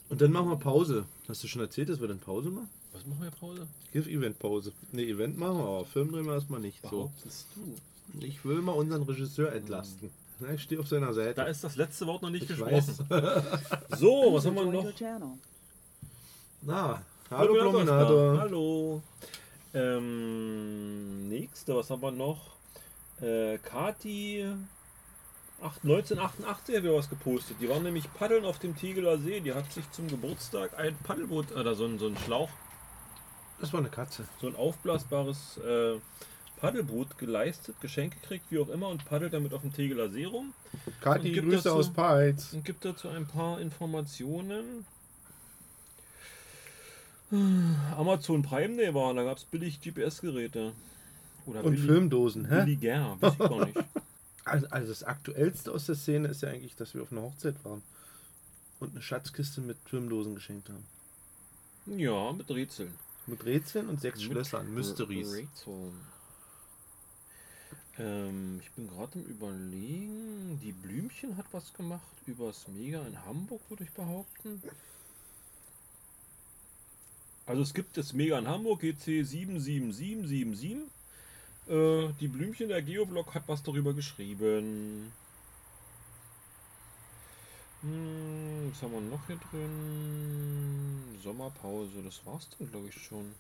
Und 0.10 0.22
dann 0.22 0.32
machen 0.32 0.50
wir 0.50 0.58
Pause. 0.58 1.06
Hast 1.28 1.44
du 1.44 1.48
schon 1.48 1.62
erzählt, 1.62 1.90
dass 1.90 2.02
wir 2.02 2.08
dann 2.08 2.20
Pause 2.20 2.50
machen? 2.50 2.70
Was 2.94 3.06
machen 3.06 3.22
wir 3.22 3.32
Pause? 3.32 3.68
Give 3.94 4.10
Event 4.10 4.40
Pause. 4.40 4.74
Ne, 4.92 5.04
Event 5.04 5.38
machen 5.38 5.58
wir, 5.60 5.64
aber 5.66 5.86
Film 5.86 6.12
drehen 6.12 6.26
wir 6.26 6.34
erstmal 6.34 6.60
nicht. 6.60 6.82
So. 6.82 6.90
Behauptest 6.90 7.46
du? 7.56 8.26
Ich 8.26 8.44
will 8.44 8.62
mal 8.62 8.72
unseren 8.72 9.04
Regisseur 9.04 9.54
entlasten. 9.54 10.10
Na, 10.40 10.52
ich 10.54 10.64
stehe 10.64 10.82
auf 10.82 10.88
seiner 10.88 11.14
Seite. 11.14 11.36
Da 11.36 11.44
ist 11.44 11.64
das 11.64 11.76
letzte 11.76 12.08
Wort 12.08 12.24
noch 12.24 12.32
nicht 12.32 12.44
ich 12.44 12.48
gesprochen. 12.50 12.72
weiß. 12.72 14.00
So, 14.00 14.34
was 14.34 14.46
haben 14.46 14.56
wir 14.56 14.66
noch? 14.66 14.92
Na, 16.62 17.02
hallo 17.30 17.56
da. 17.56 17.70
Bluminator. 17.70 18.40
Hallo. 18.40 19.04
Ähm, 19.74 21.28
nächste, 21.30 21.76
was 21.76 21.90
haben 21.92 22.02
wir 22.02 22.12
noch? 22.12 22.56
Äh, 23.22 23.60
Kati 23.60 24.46
8, 24.48 24.58
1988 25.62 26.76
hat 26.78 26.84
wir 26.84 26.94
was 26.94 27.10
gepostet. 27.10 27.58
Die 27.60 27.68
waren 27.70 27.84
nämlich 27.84 28.12
paddeln 28.14 28.46
auf 28.46 28.60
dem 28.60 28.76
Tegeler 28.78 29.18
See. 29.18 29.40
Die 29.42 29.54
hat 29.54 29.72
sich 29.74 29.90
zum 29.92 30.08
Geburtstag 30.08 30.78
ein 30.78 30.96
Paddelboot, 31.04 31.52
oder 31.52 31.76
so 31.76 31.86
ein, 31.86 32.00
so 32.00 32.08
ein 32.08 32.18
Schlauch, 32.18 32.50
Das 33.60 33.74
war 33.74 33.80
eine 33.82 33.90
Katze. 33.90 34.24
so 34.40 34.48
ein 34.48 34.56
aufblasbares 34.56 35.58
äh, 35.58 35.98
Paddelboot 36.62 37.18
geleistet, 37.18 37.76
Geschenk 37.82 38.22
gekriegt, 38.22 38.46
wie 38.50 38.60
auch 38.60 38.70
immer, 38.70 38.88
und 38.90 39.04
paddelt 39.06 39.34
damit 39.34 39.54
auf 39.54 39.62
dem 39.62 39.74
Tegeler 39.74 40.10
See 40.10 40.26
rum. 40.26 40.54
Gibt 41.22 41.36
Grüße 41.46 41.56
dazu- 41.64 41.72
aus 41.74 41.92
Peitz. 41.94 42.54
Und 42.54 42.64
gibt 42.66 42.84
dazu 42.86 43.10
ein 43.10 43.28
paar 43.28 43.60
Informationen. 43.60 44.86
Amazon 47.98 48.42
Prime 48.42 48.76
Day 48.76 48.94
war, 48.94 49.14
da 49.14 49.24
gab 49.24 49.38
es 49.38 49.46
billig 49.46 49.82
GPS-Geräte. 49.82 50.72
Oder 51.46 51.64
Und 51.64 51.72
billig, 51.72 51.86
Filmdosen, 51.86 52.46
hä? 52.50 52.64
billiger, 52.66 53.18
weiß 53.20 53.34
ich 53.34 53.40
gar 53.40 53.66
nicht. 53.66 53.78
Also, 54.50 54.88
das 54.88 55.04
Aktuellste 55.04 55.72
aus 55.72 55.86
der 55.86 55.96
Szene 55.96 56.30
ist 56.30 56.42
ja 56.42 56.50
eigentlich, 56.50 56.76
dass 56.76 56.94
wir 56.94 57.02
auf 57.02 57.12
einer 57.12 57.22
Hochzeit 57.22 57.64
waren. 57.64 57.82
Und 58.80 58.92
eine 58.92 59.02
Schatzkiste 59.02 59.62
mit 59.62 59.78
Filmdosen 59.86 60.36
geschenkt 60.36 60.70
haben. 60.70 60.86
Ja, 61.98 62.32
mit 62.32 62.50
Rätseln. 62.50 62.94
Mit 63.28 63.46
Rätseln 63.46 63.90
und 63.90 64.00
sechs 64.00 64.20
Mit 64.20 64.32
Schlössern. 64.32 64.74
Mysteries. 64.74 65.34
Rätseln. 65.34 65.92
Ähm, 67.98 68.60
ich 68.62 68.72
bin 68.72 68.88
gerade 68.88 69.20
im 69.20 69.26
Überlegen. 69.26 70.60
Die 70.64 70.72
Blümchen 70.72 71.36
hat 71.36 71.46
was 71.52 71.74
gemacht 71.74 72.08
übers 72.26 72.68
Mega 72.68 73.06
in 73.06 73.26
Hamburg, 73.26 73.62
würde 73.70 73.84
ich 73.84 73.92
behaupten. 73.92 74.62
Also 77.46 77.64
es 77.64 77.74
gibt 77.74 77.98
das 77.98 78.14
Mega 78.14 78.38
in 78.40 78.48
Hamburg, 78.48 78.82
GC 78.82 79.26
77777. 79.26 80.78
Äh, 81.70 82.14
die 82.20 82.28
Blümchen, 82.28 82.70
der 82.70 82.82
Geoblog 82.82 83.34
hat 83.36 83.44
was 83.48 83.62
darüber 83.64 83.94
geschrieben. 83.94 85.12
Hm, 87.82 88.72
was 88.72 88.82
haben 88.82 88.92
wir 88.94 89.02
noch 89.02 89.26
hier 89.28 89.38
drin? 89.38 91.18
Sommerpause, 91.24 92.02
das 92.04 92.26
war's 92.26 92.50
dann 92.58 92.70
glaube 92.70 92.88
ich 92.90 92.96
schon. 92.96 93.34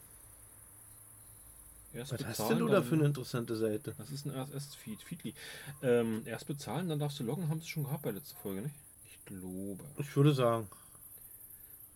Erst 1.91 2.11
Was 2.13 2.19
hast 2.19 2.27
bezahlen, 2.37 2.49
denn 2.59 2.67
du 2.67 2.71
da 2.71 2.81
für 2.83 2.95
eine 2.95 3.05
interessante 3.05 3.55
Seite? 3.55 3.95
das 3.97 4.11
ist 4.11 4.25
ein 4.25 4.31
RSS-Feed, 4.31 5.01
Feedly. 5.01 5.33
Ähm, 5.81 6.21
erst 6.25 6.45
bezahlen, 6.45 6.87
dann 6.87 6.99
darfst 6.99 7.19
du 7.19 7.23
loggen, 7.23 7.49
haben 7.49 7.59
sie 7.59 7.67
schon 7.67 7.83
gehabt 7.83 8.03
bei 8.03 8.11
letzter 8.11 8.37
Folge, 8.37 8.61
nicht? 8.61 8.75
Ich 9.07 9.25
glaube. 9.25 9.83
Ich 9.97 10.15
würde 10.15 10.33
sagen, 10.35 10.67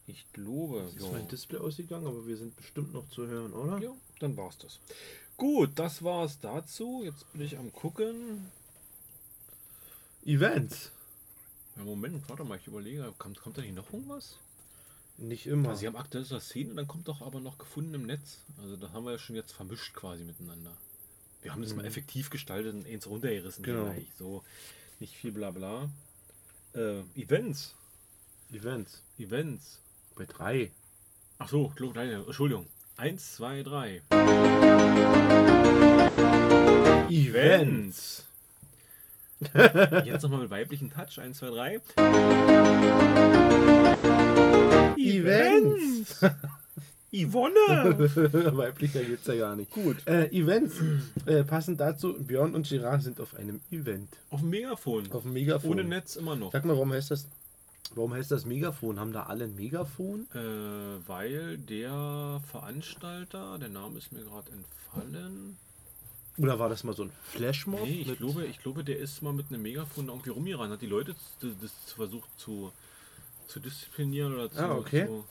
Ich 0.08 0.26
glaube. 0.34 0.92
ist 0.96 1.12
mein 1.12 1.28
Display 1.28 1.60
ausgegangen, 1.60 2.08
aber 2.08 2.26
wir 2.26 2.38
sind 2.38 2.56
bestimmt 2.56 2.92
noch 2.92 3.08
zu 3.10 3.28
hören, 3.28 3.54
oder? 3.54 3.78
Ja, 3.78 3.92
dann 4.20 4.36
war's 4.36 4.58
das. 4.58 4.80
Gut, 5.38 5.72
das 5.76 6.04
war's 6.04 6.40
dazu. 6.40 7.02
Jetzt 7.04 7.32
bin 7.34 7.42
ich 7.42 7.58
am 7.58 7.72
gucken. 7.74 8.52
Events. 10.26 10.92
Ja, 11.76 11.84
Moment, 11.84 12.28
warte 12.30 12.44
mal, 12.44 12.58
ich 12.58 12.68
überlege. 12.68 13.14
Kommt, 13.18 13.42
kommt 13.42 13.58
da 13.58 13.62
nicht 13.62 13.76
noch 13.76 13.92
irgendwas? 13.92 14.38
Nicht 15.18 15.46
immer. 15.48 15.70
Also, 15.70 15.82
sie 15.82 15.88
haben 15.88 15.96
aktuell 15.96 16.24
so 16.24 16.36
eine 16.36 16.42
Szene, 16.42 16.74
dann 16.76 16.88
kommt 16.88 17.08
doch 17.08 17.22
aber 17.22 17.40
noch 17.40 17.58
gefunden 17.58 17.94
im 17.94 18.06
Netz. 18.06 18.38
Also, 18.62 18.76
da 18.78 18.92
haben 18.92 19.06
wir 19.06 19.12
ja 19.14 19.20
schon 19.20 19.36
jetzt 19.36 19.52
vermischt 19.52 19.94
quasi 19.94 20.24
miteinander. 20.24 20.76
Wir 21.42 21.52
haben 21.52 21.62
das 21.62 21.74
mal 21.76 21.82
Mhm. 21.82 21.88
effektiv 21.90 22.30
gestaltet 22.30 22.74
und 22.74 22.88
eins 22.88 23.06
runtergerissen. 23.08 23.64
Genau. 23.64 23.86
gleich. 23.86 24.08
So, 24.18 24.44
nicht 25.00 25.16
viel 25.16 25.32
Blabla. 25.32 25.90
Äh, 26.74 27.02
Events. 27.16 27.76
Events. 28.52 29.02
Events. 29.20 29.80
Bei 30.16 30.26
drei. 30.26 30.72
Ach 31.40 31.50
so, 31.50 31.74
Entschuldigung. 31.76 32.66
Eins, 33.04 33.34
zwei, 33.34 33.64
drei. 33.64 34.02
Events. 37.10 38.24
Jetzt 40.06 40.24
nochmal 40.24 40.40
mit 40.40 40.50
weiblichen 40.50 40.90
Touch. 40.90 41.20
Eins, 41.20 41.40
zwei, 41.40 41.50
drei. 41.50 41.82
Events. 44.96 46.22
Yvonne! 47.12 47.54
Weiblicher 48.58 49.04
geht's 49.04 49.28
ja 49.28 49.36
gar 49.36 49.58
nicht. 49.58 49.72
Gut. 49.72 49.98
Äh, 50.08 50.28
Events. 50.28 50.76
Äh, 51.26 51.44
passend 51.44 51.82
dazu, 51.82 52.14
Björn 52.14 52.56
und 52.56 52.70
Girard 52.70 53.04
sind 53.04 53.20
auf 53.20 53.36
einem 53.36 53.60
Event. 53.70 54.08
Auf 54.30 54.40
dem 54.40 54.50
Megafon. 54.50 55.12
Auf 55.12 55.24
dem 55.24 55.34
Megafon. 55.34 55.72
Ohne 55.72 55.84
Netz 55.84 56.16
immer 56.16 56.38
noch. 56.38 56.54
Sag 56.54 56.64
mal, 56.64 56.78
warum 56.78 56.94
heißt 56.94 57.12
das? 57.12 57.28
Warum 57.96 58.14
heißt 58.14 58.32
das 58.32 58.46
Megafon? 58.46 59.00
Haben 59.00 59.14
da 59.14 59.24
alle 59.24 59.46
ein 59.46 59.56
Megafon? 59.56 60.28
Äh, 60.34 61.08
weil 61.08 61.58
der 61.58 62.42
Veranstalter, 62.50 63.58
der 63.60 63.70
Name 63.70 63.98
ist 63.98 64.12
mir 64.12 64.24
gerade 64.24 64.52
entfallen. 64.52 65.58
Oder 66.38 66.58
war 66.58 66.70
das 66.70 66.84
mal 66.84 66.94
so 66.94 67.04
ein 67.04 67.12
Flashmob? 67.26 67.84
Nee, 67.84 68.06
ich 68.08 68.18
glaube, 68.18 68.46
ich 68.46 68.60
glaube, 68.60 68.84
der 68.84 68.98
ist 68.98 69.22
mal 69.22 69.34
mit 69.34 69.48
einem 69.50 69.62
Megafon 69.62 70.08
irgendwie 70.08 70.32
rumgerannt, 70.32 70.74
hat 70.74 70.82
die 70.82 70.88
Leute 70.88 71.16
das, 71.42 71.52
das 71.62 71.94
versucht 71.94 72.30
zu, 72.40 72.72
zu 73.48 73.60
disziplinieren 73.60 74.34
oder 74.34 74.50
zu. 74.50 74.60
Ah, 74.60 74.76
okay. 74.76 75.06
Zu, 75.06 75.26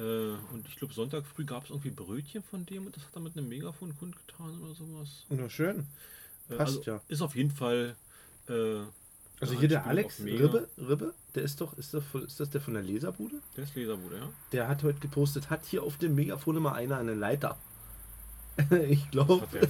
äh, 0.00 0.34
und 0.52 0.66
ich 0.68 0.76
glaube, 0.76 0.92
Sonntag 0.94 1.24
früh 1.24 1.44
gab 1.44 1.64
es 1.64 1.70
irgendwie 1.70 1.90
Brötchen 1.90 2.42
von 2.42 2.66
dem 2.66 2.86
und 2.86 2.96
das 2.96 3.04
hat 3.04 3.14
er 3.14 3.20
mit 3.20 3.36
einem 3.36 3.48
Megafon 3.48 3.96
kundgetan 3.96 4.60
oder 4.62 4.74
sowas. 4.74 5.26
Na 5.28 5.48
schön. 5.48 5.86
Äh, 6.48 6.56
Passt 6.56 6.78
also 6.78 6.90
ja. 6.90 7.00
Ist 7.06 7.22
auf 7.22 7.36
jeden 7.36 7.52
Fall. 7.52 7.94
Äh, 8.48 8.80
Also 9.40 9.54
Ja, 9.54 9.60
hier 9.60 9.68
der 9.68 9.86
Alex. 9.86 10.20
Ribbe, 10.20 10.68
Ribbe, 10.78 11.12
der 11.34 11.42
ist 11.42 11.60
doch, 11.60 11.76
ist, 11.76 11.94
von- 12.10 12.24
ist 12.24 12.40
das 12.40 12.48
der 12.50 12.60
von 12.60 12.74
der 12.74 12.82
Leserbude? 12.82 13.36
der 13.56 13.64
ist 13.64 13.74
Leserbude, 13.74 14.16
ja. 14.16 14.28
Der 14.52 14.68
hat 14.68 14.82
heute 14.82 14.98
gepostet, 15.00 15.50
hat 15.50 15.64
hier 15.66 15.82
auf 15.82 15.98
dem 15.98 16.14
Megafon 16.14 16.56
immer 16.56 16.74
einer 16.74 16.96
eine 16.96 17.14
Leiter. 17.14 17.58
ich 18.88 19.10
glaube, 19.10 19.46
der 19.52 19.68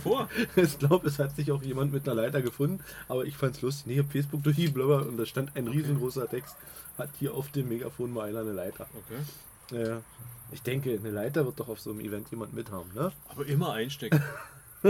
ich 0.64 0.78
glaube, 0.78 1.08
es 1.08 1.18
hat 1.18 1.34
sich 1.34 1.50
auch 1.50 1.62
jemand 1.62 1.92
mit 1.92 2.08
einer 2.08 2.14
Leiter 2.22 2.40
gefunden, 2.42 2.84
aber 3.08 3.24
ich 3.24 3.36
fand's 3.36 3.60
lustig. 3.60 3.86
Nee, 3.86 4.04
Facebook 4.04 4.44
durch 4.44 4.54
die 4.56 4.68
Blubber 4.68 5.04
und 5.06 5.16
da 5.16 5.26
stand 5.26 5.56
ein 5.56 5.66
Okay. 5.66 5.78
riesengroßer 5.78 6.28
Text, 6.28 6.54
hat 6.96 7.10
hier 7.18 7.34
auf 7.34 7.50
dem 7.50 7.68
Megafon 7.68 8.12
mal 8.12 8.28
einer 8.28 8.40
eine 8.42 8.52
Leiter. 8.52 8.86
Okay. 8.94 9.82
Ja, 9.88 10.00
ich 10.52 10.62
denke, 10.62 10.92
eine 10.96 11.10
Leiter 11.10 11.44
wird 11.44 11.58
doch 11.58 11.66
auf 11.68 11.80
so 11.80 11.90
einem 11.90 11.98
Event 11.98 12.30
jemand 12.30 12.54
mithaben, 12.54 12.94
ne? 12.94 13.10
Aber 13.28 13.44
immer 13.46 13.72
einstecken. 13.72 14.22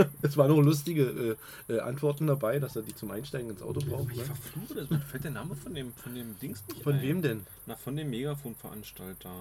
Es 0.21 0.37
waren 0.37 0.49
noch 0.49 0.61
lustige 0.61 1.37
äh, 1.69 1.73
äh, 1.73 1.79
Antworten 1.79 2.27
dabei, 2.27 2.59
dass 2.59 2.75
er 2.75 2.81
die 2.83 2.95
zum 2.95 3.11
Einsteigen 3.11 3.49
ins 3.49 3.61
Auto 3.61 3.79
braucht. 3.81 4.11
Ich 4.11 4.17
Ne? 4.17 4.25
verfluche 4.25 4.75
das. 4.75 4.89
Mir 4.89 4.99
fällt 4.99 5.23
der 5.23 5.31
Name 5.31 5.55
von 5.55 5.73
dem, 5.73 5.93
von 5.93 6.13
dem 6.15 6.37
Dings 6.39 6.63
nicht 6.67 6.83
Von 6.83 6.95
ein. 6.95 7.01
wem 7.01 7.21
denn? 7.21 7.45
Na, 7.65 7.75
von 7.75 7.95
dem 7.95 8.09
Megafon-Veranstalter. 8.09 9.31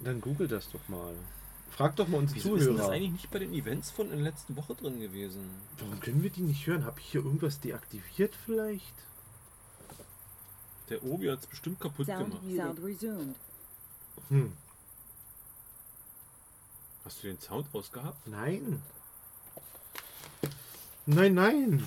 Dann 0.00 0.20
google 0.20 0.48
das 0.48 0.70
doch 0.70 0.86
mal. 0.88 1.12
Frag 1.70 1.94
doch 1.96 2.08
mal 2.08 2.18
uns 2.18 2.34
Wieso 2.34 2.56
ist 2.56 2.66
denn 2.66 2.74
das 2.76 2.84
Zuhörer. 2.86 2.96
eigentlich 2.96 3.12
nicht 3.12 3.30
bei 3.30 3.38
den 3.38 3.52
Events 3.54 3.90
von 3.90 4.06
in 4.10 4.22
der 4.22 4.32
letzten 4.32 4.56
Woche 4.56 4.74
drin 4.74 4.98
gewesen? 5.00 5.40
Warum 5.78 6.00
können 6.00 6.22
wir 6.22 6.30
die 6.30 6.40
nicht 6.42 6.66
hören? 6.66 6.84
Habe 6.84 6.98
ich 7.00 7.06
hier 7.06 7.24
irgendwas 7.24 7.60
deaktiviert 7.60 8.34
vielleicht? 8.44 8.94
Der 10.88 11.02
Obi 11.04 11.30
hat 11.30 11.38
es 11.40 11.46
bestimmt 11.46 11.78
kaputt 11.80 12.06
Sound, 12.06 12.26
gemacht. 12.42 12.42
sound 12.56 12.84
resumed. 12.84 13.36
Hm. 14.28 14.52
Hast 17.04 17.22
du 17.22 17.28
den 17.28 17.38
Sound 17.38 17.66
ausgehabt? 17.72 18.26
Nein. 18.26 18.82
Nein, 21.14 21.34
nein. 21.34 21.86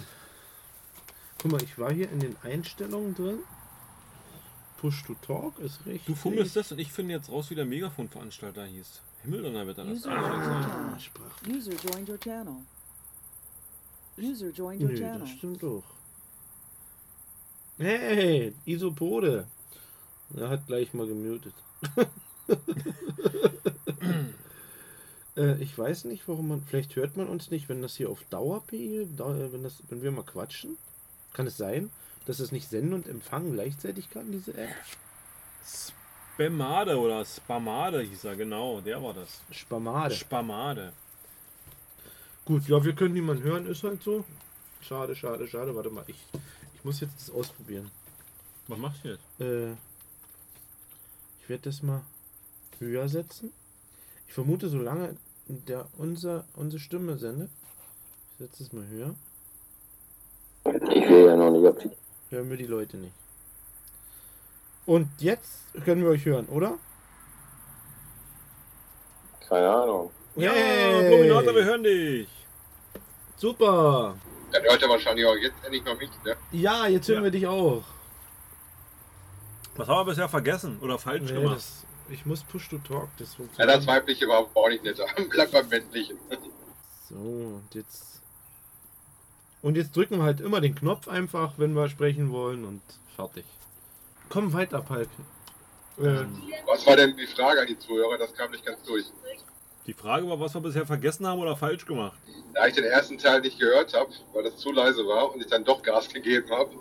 Guck 1.41 1.51
mal, 1.51 1.63
ich 1.63 1.77
war 1.79 1.93
hier 1.93 2.11
in 2.11 2.19
den 2.19 2.35
Einstellungen 2.43 3.15
drin. 3.15 3.39
Push 4.77 5.03
to 5.03 5.15
Talk 5.25 5.59
ist 5.59 5.85
richtig. 5.85 6.05
Du 6.05 6.15
fummelst 6.15 6.57
das 6.57 6.73
und 6.73 6.79
ich 6.79 6.91
finde 6.91 7.13
jetzt 7.13 7.29
raus, 7.29 7.49
wie 7.49 7.55
der 7.55 7.65
Megafon-Veranstalter 7.65 8.65
hieß. 8.65 9.01
Kann 9.23 9.31
doch 9.31 9.83
nicht 9.85 10.03
sein. 10.03 10.17
Ah, 10.17 10.99
Sprach. 10.99 11.31
User 11.47 11.71
joined 11.71 12.09
your 12.09 12.19
channel. 12.19 12.57
User 14.17 14.49
joined 14.49 14.81
your 14.81 14.89
Nö, 14.89 14.97
channel. 14.97 15.19
das 15.21 15.29
stimmt 15.29 15.63
doch. 15.63 15.83
Hey, 17.77 18.53
Isopode. 18.65 19.47
Er 20.35 20.49
hat 20.49 20.67
gleich 20.67 20.93
mal 20.93 21.07
gemutet. 21.07 21.53
äh, 25.37 25.61
ich 25.61 25.77
weiß 25.77 26.05
nicht, 26.05 26.27
warum 26.27 26.47
man. 26.47 26.61
Vielleicht 26.61 26.95
hört 26.95 27.17
man 27.17 27.27
uns 27.27 27.51
nicht, 27.51 27.69
wenn 27.69 27.81
das 27.81 27.95
hier 27.95 28.09
auf 28.09 28.23
Dauer-PI, 28.29 29.07
da, 29.17 29.35
äh, 29.35 29.53
wenn, 29.53 29.63
das, 29.63 29.81
wenn 29.89 30.01
wir 30.01 30.11
mal 30.11 30.23
quatschen. 30.23 30.77
Kann 31.33 31.47
es 31.47 31.57
sein, 31.57 31.89
dass 32.25 32.39
es 32.39 32.51
nicht 32.51 32.69
senden 32.69 32.93
und 32.93 33.07
empfangen 33.07 33.53
gleichzeitig 33.53 34.09
kann, 34.11 34.31
diese 34.31 34.55
App? 34.55 34.69
Spamade 36.35 36.97
oder 36.97 37.25
Spamade 37.25 38.01
hieß 38.01 38.25
er, 38.25 38.35
genau, 38.35 38.81
der 38.81 39.01
war 39.01 39.13
das. 39.13 39.41
Spamade. 39.51 40.15
Spamade. 40.15 40.93
Gut, 42.45 42.67
ja, 42.67 42.83
wir 42.83 42.93
können 42.93 43.13
niemanden 43.13 43.43
hören, 43.43 43.65
ist 43.67 43.83
halt 43.83 44.03
so. 44.03 44.25
Schade, 44.81 45.15
schade, 45.15 45.47
schade. 45.47 45.73
Warte 45.75 45.89
mal, 45.89 46.03
ich, 46.07 46.17
ich 46.75 46.83
muss 46.83 46.99
jetzt 46.99 47.15
das 47.15 47.33
ausprobieren. 47.33 47.89
Was 48.67 48.77
machst 48.77 49.03
du 49.03 49.09
jetzt? 49.09 49.39
Äh, 49.39 49.73
ich 51.41 51.49
werde 51.49 51.63
das 51.63 51.81
mal 51.81 52.01
höher 52.79 53.07
setzen. 53.07 53.51
Ich 54.33 54.35
vermute, 54.35 54.67
solange 54.67 55.15
der 55.47 55.85
unser, 55.95 56.43
unsere 56.55 56.79
Stimme 56.79 57.19
sendet, 57.19 57.51
ich 58.31 58.37
setze 58.39 58.63
es 58.63 58.73
mal 58.73 58.83
höher, 58.87 59.13
Ich 60.89 61.07
will 61.07 61.27
ja 61.27 61.35
noch 61.35 61.51
nicht 61.51 61.67
auf 61.67 61.77
die. 61.77 61.91
hören 62.31 62.49
wir 62.49 62.57
die 62.57 62.65
Leute 62.65 62.97
nicht. 62.97 63.13
Und 64.87 65.07
jetzt 65.19 65.51
können 65.85 66.01
wir 66.01 66.09
euch 66.09 66.25
hören, 66.25 66.47
oder? 66.47 66.79
Keine 69.47 69.69
Ahnung. 69.69 70.09
Ja, 70.35 70.51
Yay! 70.51 71.09
Bluminator, 71.09 71.53
wir 71.53 71.65
hören 71.65 71.83
dich. 71.83 72.27
Super! 73.37 74.15
Dann 74.51 74.63
hört 74.63 74.81
er 74.81 74.89
wahrscheinlich 74.89 75.27
auch 75.27 75.35
jetzt 75.35 75.63
endlich 75.63 75.85
mal 75.85 75.95
mich, 75.95 76.09
ne? 76.25 76.35
Ja, 76.53 76.87
jetzt 76.87 77.07
hören 77.07 77.19
Ja. 77.19 77.23
wir 77.25 77.29
dich 77.31 77.45
auch. 77.45 77.83
Was 79.75 79.87
haben 79.87 79.97
wir 79.99 80.05
bisher 80.05 80.27
vergessen 80.27 80.79
oder 80.79 80.97
falsch 80.97 81.21
Nee, 81.31 81.39
gemacht? 81.39 81.57
das, 81.57 81.85
ich 82.09 82.25
muss 82.25 82.43
Push 82.43 82.69
to 82.69 82.77
Talk, 82.79 83.09
das 83.17 83.31
Ja, 83.31 83.35
funktioniert. 83.37 83.77
das 83.77 83.87
weibliche 83.87 84.27
war 84.27 84.47
auch 84.53 84.69
nicht 84.69 84.83
netter. 84.83 85.05
Bleib 85.29 85.51
beim 85.51 85.67
männlichen. 85.69 86.17
So, 87.09 87.15
und 87.15 87.67
jetzt. 87.73 88.21
Und 89.61 89.77
jetzt 89.77 89.95
drücken 89.95 90.17
wir 90.17 90.23
halt 90.23 90.41
immer 90.41 90.59
den 90.61 90.75
Knopf 90.75 91.07
einfach, 91.07 91.53
wenn 91.57 91.73
wir 91.73 91.87
sprechen 91.89 92.31
wollen 92.31 92.65
und 92.65 92.81
fertig. 93.15 93.45
Komm 94.29 94.51
weiter, 94.53 94.81
Palk. 94.81 95.07
Äh, 95.99 96.25
Was 96.65 96.85
war 96.87 96.95
denn 96.97 97.15
die 97.15 97.27
Frage 97.27 97.61
an 97.61 97.67
die 97.67 97.77
Zuhörer? 97.79 98.17
Das 98.17 98.33
kam 98.33 98.51
nicht 98.51 98.65
ganz 98.65 98.81
durch. 98.83 99.05
Die 99.85 99.93
Frage 99.93 100.27
war, 100.27 100.39
was 100.39 100.53
wir 100.53 100.61
bisher 100.61 100.85
vergessen 100.85 101.27
haben 101.27 101.39
oder 101.39 101.55
falsch 101.55 101.85
gemacht. 101.85 102.17
Da 102.53 102.67
ich 102.67 102.73
den 102.73 102.85
ersten 102.85 103.17
Teil 103.17 103.41
nicht 103.41 103.59
gehört 103.59 103.93
habe, 103.93 104.09
weil 104.33 104.43
das 104.43 104.57
zu 104.57 104.71
leise 104.71 105.05
war 105.05 105.33
und 105.33 105.41
ich 105.41 105.47
dann 105.47 105.63
doch 105.63 105.81
Gas 105.83 106.09
gegeben 106.13 106.49
habe, 106.49 106.71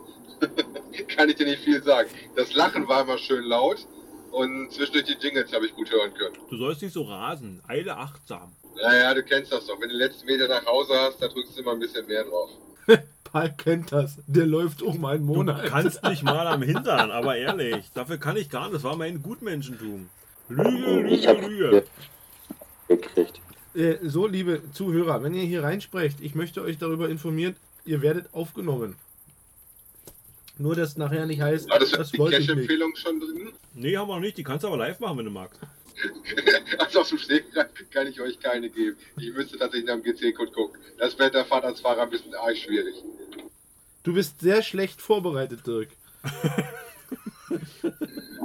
kann 1.14 1.28
ich 1.28 1.36
dir 1.36 1.46
nicht 1.46 1.62
viel 1.62 1.82
sagen. 1.82 2.08
Das 2.36 2.54
Lachen 2.54 2.88
war 2.88 3.02
immer 3.02 3.18
schön 3.18 3.44
laut 3.44 3.86
und 4.32 4.72
zwischendurch 4.72 5.04
die 5.04 5.16
Jingles 5.24 5.52
habe 5.52 5.66
ich 5.66 5.74
gut 5.74 5.90
hören 5.90 6.12
können. 6.14 6.36
Du 6.50 6.56
sollst 6.56 6.82
nicht 6.82 6.92
so 6.92 7.02
rasen. 7.02 7.60
Eile 7.68 7.96
achtsam. 7.96 8.52
Naja, 8.82 9.14
du 9.14 9.22
kennst 9.22 9.52
das 9.52 9.66
doch. 9.66 9.74
Wenn 9.80 9.88
du 9.88 9.94
den 9.94 9.98
letzten 9.98 10.26
Meter 10.26 10.48
nach 10.48 10.64
Hause 10.66 10.94
hast, 10.94 11.20
da 11.22 11.28
drückst 11.28 11.56
du 11.56 11.60
immer 11.60 11.72
ein 11.72 11.78
bisschen 11.80 12.06
mehr 12.06 12.24
drauf. 12.24 12.50
Palk 13.24 13.58
kennt 13.58 13.92
das. 13.92 14.18
Der 14.26 14.46
läuft 14.46 14.82
mal 14.98 15.14
einen 15.16 15.26
Du 15.26 15.34
Monat. 15.34 15.66
kannst 15.66 16.02
nicht 16.08 16.22
mal 16.22 16.46
am 16.46 16.62
Hintern, 16.62 17.10
aber 17.10 17.36
ehrlich, 17.36 17.90
dafür 17.94 18.18
kann 18.18 18.36
ich 18.36 18.50
gar 18.50 18.64
nicht. 18.64 18.74
Das 18.76 18.84
war 18.84 18.96
mein 18.96 19.22
Gutmenschentum. 19.22 20.08
Lüge, 20.48 21.00
Lüge, 21.00 21.32
Lüge. 21.46 21.84
gekriegt. 22.88 23.40
Äh, 23.74 23.96
so, 24.02 24.26
liebe 24.26 24.60
Zuhörer, 24.72 25.22
wenn 25.22 25.32
ihr 25.34 25.44
hier 25.44 25.62
reinsprecht, 25.62 26.20
ich 26.20 26.34
möchte 26.34 26.62
euch 26.62 26.76
darüber 26.78 27.08
informieren, 27.08 27.56
ihr 27.86 28.02
werdet 28.02 28.26
aufgenommen. 28.34 28.96
Nur, 30.58 30.74
dass 30.76 30.96
nachher 30.96 31.26
nicht 31.26 31.40
heißt, 31.40 31.68
War 31.70 31.78
das, 31.78 31.90
das 31.92 32.10
die 32.10 32.18
wollte 32.18 32.36
ich 32.36 32.40
nicht. 32.40 32.48
Cash-Empfehlung 32.50 32.94
schon 32.96 33.20
drin? 33.20 33.52
Nee, 33.74 33.96
haben 33.96 34.08
wir 34.08 34.14
noch 34.14 34.20
nicht. 34.20 34.36
Die 34.38 34.44
kannst 34.44 34.64
du 34.64 34.68
aber 34.68 34.76
live 34.76 35.00
machen, 35.00 35.18
wenn 35.18 35.24
du 35.26 35.30
magst. 35.30 35.60
Also 36.78 37.00
auf 37.00 37.08
dem 37.10 37.18
Stegreif 37.18 37.68
kann 37.90 38.06
ich 38.08 38.20
euch 38.20 38.40
keine 38.40 38.68
geben. 38.68 38.96
Ich 39.18 39.32
müsste 39.32 39.56
tatsächlich 39.56 39.86
nach 39.86 39.94
dem 39.94 40.02
GC-Code 40.02 40.50
gucken. 40.50 40.80
Das 40.98 41.16
wird 41.18 41.34
der 41.34 41.44
Fahrradsfahrer 41.44 42.02
ein 42.02 42.10
bisschen 42.10 42.34
arg 42.34 42.56
schwierig. 42.56 42.96
Du 44.02 44.12
bist 44.14 44.40
sehr 44.40 44.62
schlecht 44.62 45.00
vorbereitet, 45.00 45.66
Dirk. 45.66 45.88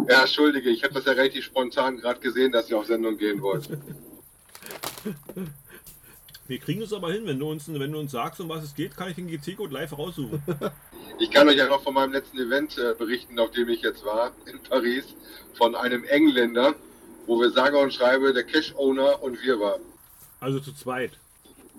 Ja, 0.09 0.21
entschuldige, 0.21 0.69
ich 0.69 0.83
habe 0.83 0.93
das 0.93 1.05
ja 1.05 1.11
relativ 1.13 1.43
spontan 1.45 1.97
gerade 1.97 2.19
gesehen, 2.21 2.51
dass 2.51 2.69
ihr 2.69 2.77
auf 2.77 2.85
Sendung 2.85 3.17
gehen 3.17 3.41
wollt. 3.41 3.67
Wir 6.47 6.59
kriegen 6.59 6.81
es 6.81 6.93
aber 6.93 7.11
hin, 7.11 7.25
wenn 7.25 7.39
du 7.39 7.51
uns, 7.51 7.67
wenn 7.67 7.91
du 7.91 7.99
uns 7.99 8.11
sagst, 8.11 8.39
um 8.39 8.47
was 8.47 8.63
es 8.63 8.73
geht, 8.73 8.95
kann 8.95 9.09
ich 9.09 9.15
den 9.15 9.27
GC-Code 9.27 9.73
live 9.73 9.97
raussuchen. 9.97 10.41
Ich 11.19 11.31
kann 11.31 11.49
euch 11.49 11.55
ja 11.55 11.65
noch 11.67 11.81
von 11.81 11.95
meinem 11.95 12.13
letzten 12.13 12.37
Event 12.37 12.77
äh, 12.77 12.93
berichten, 12.93 13.39
auf 13.39 13.49
dem 13.49 13.69
ich 13.69 13.81
jetzt 13.81 14.05
war, 14.05 14.33
in 14.45 14.61
Paris, 14.61 15.03
von 15.55 15.73
einem 15.73 16.03
Engländer, 16.03 16.75
wo 17.25 17.39
wir 17.39 17.49
sage 17.49 17.75
und 17.79 17.91
schreibe, 17.91 18.33
der 18.33 18.43
Cash-Owner 18.43 19.23
und 19.23 19.41
wir 19.41 19.59
waren. 19.59 19.81
Also 20.39 20.59
zu 20.59 20.75
zweit. 20.75 21.13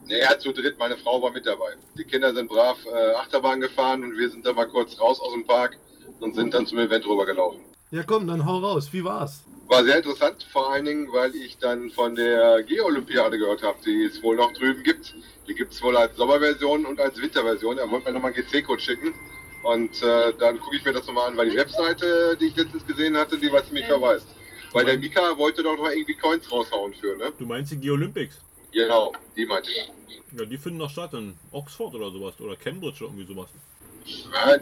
Nee, 0.07 0.19
er 0.19 0.41
zu 0.41 0.53
dritt, 0.53 0.77
meine 0.77 0.97
Frau 0.97 1.23
war 1.23 1.31
mit 1.31 1.47
dabei. 1.47 1.77
Die 1.97 2.03
Kinder 2.03 2.35
sind 2.35 2.49
brav 2.49 2.79
äh, 2.85 3.15
Achterbahn 3.15 3.61
gefahren 3.61 4.03
und 4.03 4.19
wir 4.19 4.29
sind 4.29 4.45
dann 4.45 4.57
mal 4.57 4.67
kurz 4.67 4.99
raus 4.99 5.21
aus 5.21 5.33
dem 5.33 5.47
Park 5.47 5.77
und 6.19 6.35
sind 6.35 6.53
dann 6.53 6.67
zum 6.67 6.79
Event 6.79 7.07
rübergelaufen. 7.07 7.61
Ja, 7.91 8.03
komm, 8.03 8.27
dann 8.27 8.45
hau 8.45 8.59
raus. 8.59 8.93
Wie 8.93 9.03
war's? 9.03 9.45
War 9.67 9.85
sehr 9.85 9.97
interessant, 9.99 10.47
vor 10.53 10.73
allen 10.73 10.85
Dingen, 10.85 11.13
weil 11.13 11.35
ich 11.35 11.59
dann 11.59 11.91
von 11.91 12.15
der 12.15 12.63
Geo-Olympiade 12.63 13.39
gehört 13.39 13.63
habe, 13.63 13.79
die 13.85 14.05
es 14.05 14.23
wohl 14.23 14.37
noch 14.37 14.53
drüben 14.53 14.83
gibt. 14.83 15.15
Die 15.47 15.55
gibt 15.55 15.73
es 15.73 15.83
wohl 15.83 15.97
als 15.97 16.17
Sommerversion 16.17 16.85
und 16.85 17.01
als 17.01 17.21
Winterversion. 17.21 17.79
Er 17.79 17.91
wollte 17.91 18.09
mir 18.09 18.15
nochmal 18.15 18.33
einen 18.35 18.45
GC-Code 18.45 18.81
schicken. 18.81 19.15
Und 19.63 20.03
äh, 20.03 20.33
dann 20.39 20.61
gucke 20.61 20.77
ich 20.77 20.85
mir 20.85 20.93
das 20.93 21.07
nochmal 21.07 21.31
an, 21.31 21.37
weil 21.37 21.51
die 21.51 21.57
Webseite, 21.57 22.37
die 22.41 22.47
ich 22.47 22.57
letztens 22.57 22.87
gesehen 22.87 23.17
hatte, 23.17 23.39
die 23.39 23.51
war 23.51 23.65
ziemlich 23.65 23.87
verwaist. 23.87 24.27
Weil 24.73 24.85
der 24.85 24.99
Mika 24.99 25.37
wollte 25.37 25.63
doch 25.63 25.77
noch 25.77 25.91
irgendwie 25.91 26.15
Coins 26.15 26.51
raushauen 26.53 26.93
für, 26.95 27.17
ne? 27.17 27.33
Du 27.39 27.47
meinst 27.47 27.73
die 27.73 27.79
Geolympics? 27.79 28.37
Genau, 28.73 29.15
die 29.35 29.47
meinte 29.47 29.71
ich. 29.71 29.91
Ja, 30.39 30.45
die 30.45 30.59
finden 30.59 30.79
noch 30.79 30.91
statt 30.91 31.15
in 31.15 31.35
Oxford 31.53 31.95
oder 31.95 32.11
sowas. 32.11 32.39
Oder 32.39 32.55
Cambridge 32.57 33.03
oder 33.03 33.15
irgendwie 33.15 33.33
sowas. 33.33 33.49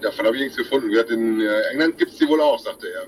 Davon 0.01 0.27
habe 0.27 0.37
ich 0.37 0.43
nichts 0.43 0.57
gefunden. 0.57 0.91
Wir 0.91 1.01
hatten 1.01 1.41
In 1.41 1.47
äh, 1.47 1.61
England 1.73 1.99
gibt 1.99 2.13
es 2.13 2.19
die 2.19 2.29
wohl 2.29 2.41
auch, 2.41 2.59
sagte 2.59 2.89
er. 2.89 3.07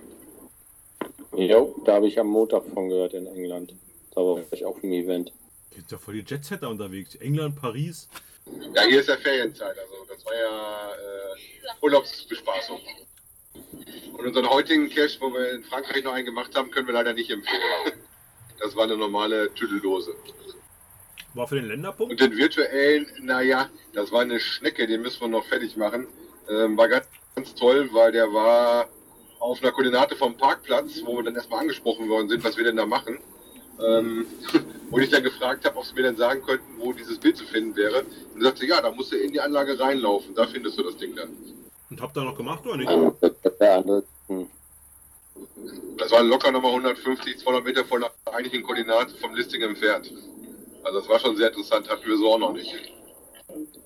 Jo, 1.38 1.81
da 1.85 1.94
habe 1.94 2.09
ich 2.09 2.18
am 2.18 2.27
Montag 2.29 2.64
von 2.74 2.88
gehört 2.88 3.14
in 3.14 3.27
England. 3.27 3.74
Da 4.14 4.20
war 4.20 4.42
ich 4.51 4.64
auf 4.64 4.81
dem 4.81 4.92
Event. 4.92 5.33
Hier 5.70 5.81
sind 5.81 5.90
ja 5.92 5.98
voll 5.98 6.14
die 6.14 6.24
Jetsetter 6.27 6.68
unterwegs. 6.68 7.14
England, 7.16 7.57
Paris. 7.61 8.09
Ja, 8.74 8.83
hier 8.83 9.01
ist 9.01 9.09
ja 9.09 9.16
Ferienzeit, 9.16 9.77
also 9.79 10.07
das 10.09 10.24
war 10.24 10.35
ja 10.35 10.90
äh, 10.92 11.74
Urlaubsbespaßung. 11.83 12.81
Und 14.16 14.27
unseren 14.27 14.48
heutigen 14.48 14.88
Cash, 14.88 15.18
wo 15.20 15.33
wir 15.33 15.53
in 15.53 15.62
Frankreich 15.64 16.03
noch 16.03 16.12
einen 16.12 16.24
gemacht 16.24 16.55
haben, 16.57 16.70
können 16.70 16.87
wir 16.87 16.94
leider 16.94 17.12
nicht 17.12 17.31
empfehlen. 17.31 17.62
Das 18.61 18.74
war 18.74 18.83
eine 18.83 18.96
normale 18.96 19.55
Tüdeldose. 19.55 20.16
War 21.35 21.46
für 21.46 21.55
den 21.55 21.64
Und 21.66 21.70
Länderpunkt. 21.70 22.20
den 22.20 22.37
virtuellen, 22.37 23.07
naja, 23.20 23.70
das 23.92 24.11
war 24.11 24.22
eine 24.22 24.40
Schnecke, 24.40 24.88
den 24.88 25.01
müssen 25.03 25.20
wir 25.20 25.29
noch 25.29 25.44
fertig 25.44 25.77
machen. 25.77 26.09
Ähm, 26.50 26.76
war 26.76 26.88
ganz, 26.88 27.06
ganz 27.34 27.54
toll, 27.54 27.88
weil 27.92 28.12
der 28.12 28.32
war 28.32 28.88
auf 29.38 29.62
einer 29.62 29.72
Koordinate 29.72 30.16
vom 30.16 30.37
Parkplatz, 30.37 31.02
wo 31.04 31.16
wir 31.16 31.24
dann 31.24 31.37
erstmal 31.37 31.61
angesprochen 31.61 32.08
worden 32.08 32.28
sind, 32.28 32.42
was 32.44 32.56
wir 32.56 32.64
denn 32.64 32.76
da 32.76 32.87
machen. 32.87 33.18
Ähm, 33.80 34.26
und 34.90 35.02
ich 35.02 35.11
dann 35.11 35.22
gefragt 35.22 35.64
habe, 35.64 35.76
ob 35.76 35.84
sie 35.84 35.94
mir 35.94 36.02
dann 36.02 36.16
sagen 36.16 36.42
könnten, 36.42 36.66
wo 36.78 36.92
dieses 36.92 37.18
Bild 37.18 37.37
zu 37.37 37.44
finden 37.44 37.76
wäre. 37.76 38.04
Und 38.34 38.42
sagte, 38.42 38.66
ja, 38.66 38.80
da 38.80 38.90
musst 38.90 39.12
du 39.12 39.16
in 39.16 39.32
die 39.32 39.40
Anlage 39.40 39.78
reinlaufen, 39.78 40.34
da 40.34 40.46
findest 40.46 40.78
du 40.78 40.82
das 40.82 40.96
Ding 40.96 41.14
dann. 41.14 41.30
Und 41.90 42.00
habt 42.00 42.16
ihr 42.16 42.24
noch 42.24 42.37
gemacht 42.37 42.66
oder 42.66 42.76
nicht? 42.76 42.88
Also, 42.88 43.16
das. 43.20 44.04
Hm. 44.26 44.46
Das 45.96 46.11
waren 46.11 46.28
locker 46.28 46.50
nochmal 46.50 46.72
150, 46.72 47.38
200 47.38 47.64
Meter 47.64 47.84
von 47.84 48.00
der 48.00 48.11
eigentlichen 48.32 48.62
Koordinate 48.62 49.14
vom 49.20 49.34
Listing 49.34 49.62
entfernt. 49.62 50.12
Also 50.84 51.00
das 51.00 51.08
war 51.08 51.18
schon 51.18 51.37
sehr 51.37 51.48
interessant, 51.48 51.88
hatten 51.88 52.06
wir 52.06 52.16
so 52.16 52.32
auch 52.32 52.38
noch 52.38 52.52
nicht. 52.52 52.74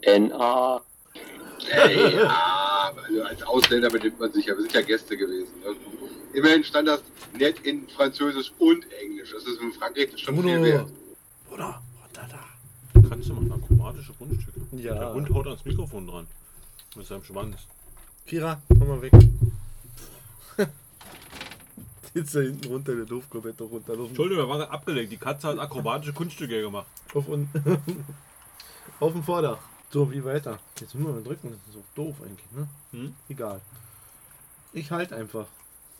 NA. 0.06 0.82
Hey, 1.68 2.16
ja, 2.16 2.51
also 3.04 3.22
als 3.22 3.42
Ausländer 3.42 3.90
benimmt 3.90 4.18
man 4.20 4.32
sich 4.32 4.46
ja, 4.46 4.54
wir 4.54 4.62
sind 4.62 4.72
ja 4.72 4.82
Gäste 4.82 5.16
gewesen. 5.16 5.52
Ne? 5.60 5.76
Immerhin 6.34 6.64
stand 6.64 6.88
das 6.88 7.02
nett 7.38 7.60
in 7.60 7.88
Französisch 7.88 8.52
und 8.58 8.86
Englisch. 8.92 9.32
Das 9.32 9.44
ist 9.44 9.60
in 9.60 9.72
Frankreich 9.72 10.10
schon 10.16 10.34
viel 10.34 10.42
Bruno. 10.42 10.64
wert. 10.64 10.88
Bruder, 11.48 11.82
runter 12.02 12.28
da. 12.30 13.08
Kannst 13.08 13.28
du 13.28 13.34
machen, 13.34 13.64
chromatische 13.66 14.12
Grundstücke. 14.14 14.60
Ja. 14.72 14.94
Der 14.94 15.14
Hund 15.14 15.30
haut 15.30 15.46
ans 15.46 15.64
Mikrofon 15.64 16.06
dran. 16.06 16.26
Mit 16.96 17.06
seinem 17.06 17.24
Schwanz. 17.24 17.56
Kira, 18.26 18.60
komm 18.68 18.88
mal 18.88 19.02
weg. 19.02 19.12
Jetzt 22.14 22.34
da 22.34 22.40
hinten 22.40 22.68
runter, 22.68 22.94
der 22.94 23.06
Doofkopette 23.06 23.64
runter. 23.64 23.94
Auf, 23.94 24.08
Entschuldigung, 24.08 24.44
wir 24.44 24.48
waren 24.48 24.62
abgelenkt. 24.68 25.12
Die 25.12 25.16
Katze 25.16 25.48
hat 25.48 25.58
akrobatische 25.58 26.12
Kunststücke 26.12 26.60
gemacht. 26.60 26.86
auf, 27.14 27.26
un 27.28 27.48
auf 29.00 29.12
dem 29.12 29.22
Vordach. 29.22 29.58
So, 29.92 30.10
wie 30.10 30.24
weiter? 30.24 30.58
Jetzt 30.80 30.94
müssen 30.94 31.08
wir 31.08 31.12
mal 31.16 31.22
drücken. 31.22 31.50
Das 31.50 31.60
ist 31.68 31.74
so 31.74 31.84
doof 31.94 32.16
eigentlich, 32.22 32.50
ne? 32.52 32.66
Hm? 32.92 33.14
Egal. 33.28 33.60
Ich 34.72 34.90
halt 34.90 35.12
einfach. 35.12 35.46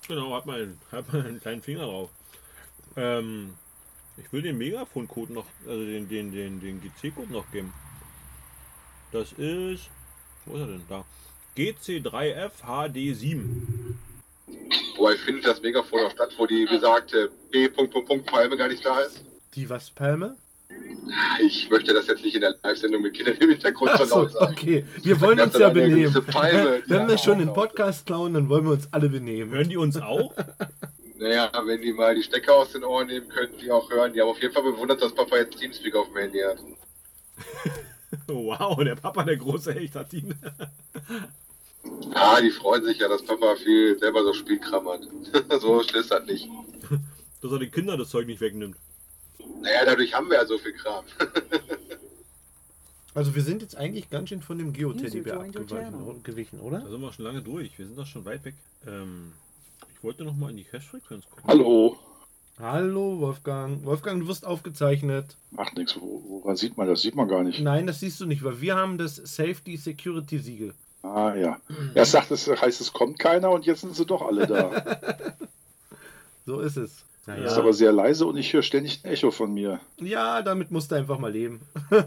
Genau, 0.09 0.35
hat 0.35 0.47
mal, 0.47 0.75
hat 0.91 1.13
mal 1.13 1.27
einen 1.27 1.43
kleinen 1.43 1.61
Finger 1.61 1.85
drauf. 1.85 2.09
Ähm, 2.97 3.53
ich 4.17 4.33
will 4.33 4.41
den 4.41 4.57
Megafon-Code 4.57 5.35
noch, 5.35 5.45
also 5.67 5.85
den, 5.85 6.09
den, 6.09 6.33
den, 6.33 6.59
den 6.61 6.81
GC-Code 6.81 7.31
noch 7.31 7.51
geben. 7.53 7.75
Das 9.13 9.33
ist, 9.33 9.91
wo 10.47 10.55
ist 10.55 10.61
er 10.61 10.69
denn? 10.69 10.85
Da. 10.89 11.05
GC3FHD7. 11.59 13.45
Wobei 14.97 15.17
findet 15.17 15.45
das 15.47 15.61
Megafon 15.61 16.01
auch 16.07 16.13
statt, 16.13 16.33
wo 16.39 16.47
die 16.47 16.65
besagte 16.65 17.31
P. 17.51 17.69
Punkt, 17.69 17.93
Punkt, 17.93 18.09
Punkt 18.09 18.25
Palme 18.27 18.57
gar 18.57 18.69
nicht 18.69 18.87
da 18.87 19.01
ist? 19.01 19.23
Die 19.55 19.69
was, 19.69 19.91
Palme? 19.91 20.39
Ich 21.41 21.69
möchte 21.69 21.93
das 21.93 22.07
jetzt 22.07 22.25
nicht 22.25 22.35
in 22.35 22.43
der 22.43 22.55
Live-Sendung 22.63 23.03
mit 23.03 23.15
Kindern 23.15 23.37
im 23.41 23.51
Hintergrund 23.51 23.91
so 23.99 24.05
laut 24.05 24.33
sagen. 24.33 24.53
okay. 24.53 24.85
Wir 25.03 25.21
wollen 25.21 25.41
uns 25.41 25.59
ja 25.59 25.69
benehmen. 25.71 26.25
Palme, 26.27 26.83
Wenn 26.87 27.09
wir 27.09 27.19
schon 27.19 27.39
den. 27.39 27.53
Podcast 27.53 28.07
klauen, 28.07 28.35
dann 28.35 28.49
wollen 28.49 28.65
wir 28.65 28.73
uns 28.73 28.89
alle 28.93 29.09
benehmen. 29.09 29.53
Hören 29.53 29.69
die 29.69 29.77
uns 29.77 29.97
auch? 29.97 30.33
Naja, 31.19 31.51
wenn 31.67 31.81
die 31.83 31.93
mal 31.93 32.15
die 32.15 32.23
Stecker 32.23 32.55
aus 32.55 32.73
den 32.73 32.85
Ohren 32.85 33.09
nehmen, 33.09 33.29
könnten 33.29 33.59
die 33.59 33.71
auch 33.71 33.91
hören. 33.91 34.13
Die 34.13 34.21
haben 34.21 34.29
auf 34.29 34.41
jeden 34.41 34.55
Fall 34.55 34.63
bewundert, 34.63 35.03
dass 35.03 35.15
Papa 35.15 35.37
jetzt 35.37 35.59
Teamspeak 35.59 35.95
auf 35.97 36.09
dem 36.09 36.17
Handy 36.17 36.41
hat. 36.41 36.59
Wow, 38.27 38.77
der 38.85 38.95
Papa, 38.95 39.25
der 39.25 39.39
große 39.39 39.73
Hecht 39.73 39.95
hat 39.95 40.13
ihn. 40.13 40.35
Ja, 42.15 42.41
die 42.41 42.51
freuen 42.51 42.85
sich 42.85 42.99
ja, 42.99 43.09
dass 43.09 43.25
Papa 43.25 43.57
viel 43.57 43.99
selber 43.99 44.23
so 44.23 44.33
Spielkram 44.35 44.87
hat. 44.89 45.01
so 45.61 45.83
schlimm 45.83 46.01
ist 46.01 46.13
das 46.13 46.25
nicht. 46.27 46.49
Dass 47.41 47.51
er 47.51 47.59
den 47.59 47.73
Kindern 47.73 47.99
das 47.99 48.11
Zeug 48.11 48.27
nicht 48.27 48.41
wegnimmt. 48.41 48.77
Naja, 49.61 49.85
dadurch 49.85 50.15
haben 50.15 50.29
wir 50.29 50.37
ja 50.39 50.47
so 50.47 50.59
viel 50.59 50.73
Kram. 50.73 51.05
Also 53.15 53.35
wir 53.35 53.43
sind 53.43 53.61
jetzt 53.61 53.77
eigentlich 53.77 54.09
ganz 54.09 54.31
schön 54.31 54.41
von 54.41 54.57
dem 54.57 54.73
Geo-Teddybär 54.73 55.39
abgewichen, 55.39 56.59
Da 56.61 56.65
oder? 56.65 56.89
sind 56.89 56.99
wir 57.01 57.13
schon 57.13 57.27
lange 57.27 57.43
durch. 57.43 57.79
Wir 57.79 57.85
sind 57.87 57.99
doch 57.99 58.07
schon 58.07 58.25
weit 58.25 58.43
weg. 58.47 58.55
Ähm, 58.87 59.33
ich 59.95 60.03
wollte 60.03 60.25
noch 60.25 60.35
mal 60.35 60.49
in 60.51 60.57
die 60.57 60.65
Cache-Frequenz 60.65 61.27
gucken. 61.29 61.45
Hallo. 61.47 61.99
Hallo 62.59 63.19
Wolfgang. 63.21 63.85
Wolfgang, 63.85 64.21
du 64.23 64.29
wirst 64.29 64.47
aufgezeichnet. 64.47 65.37
Macht 65.51 65.77
nichts. 65.77 65.95
Wo- 66.01 66.23
Woran 66.27 66.57
sieht 66.57 66.79
man 66.79 66.87
das? 66.89 67.03
Sieht 67.03 67.15
man 67.15 67.29
gar 67.29 67.43
nicht. 67.43 67.61
Nein, 67.61 67.87
das 67.87 68.01
siehst 68.01 68.19
du 68.19 68.25
nicht, 68.25 68.43
weil 68.45 68.63
wir 68.63 68.77
haben 68.77 68.97
das 68.97 69.17
Safety 69.17 69.77
Security 69.77 70.39
Siegel. 70.39 70.75
Ah 71.03 71.35
ja. 71.35 71.61
Er 71.95 72.07
sagt, 72.07 72.31
es 72.31 72.49
heißt, 72.49 72.81
es 72.81 72.95
kommt 72.95 73.19
keiner 73.19 73.51
und 73.51 73.67
jetzt 73.67 73.83
sind 73.83 73.95
sie 73.95 74.07
doch 74.07 74.23
alle 74.23 74.47
da. 74.47 75.35
So 76.47 76.61
ist 76.61 76.77
es. 76.79 77.05
Ist 77.27 77.53
aber 77.57 77.73
sehr 77.73 77.93
leise 77.93 78.27
und 78.27 78.37
ich 78.37 78.53
höre 78.53 78.63
ständig 78.63 79.01
ein 79.05 79.13
Echo 79.13 79.31
von 79.31 79.55
mir. 79.55 79.81
Ja, 80.01 80.43
damit 80.43 80.71
musst 80.73 80.91
du 80.91 80.97
einfach 80.97 81.19
mal 81.19 81.31
leben. 81.33 81.61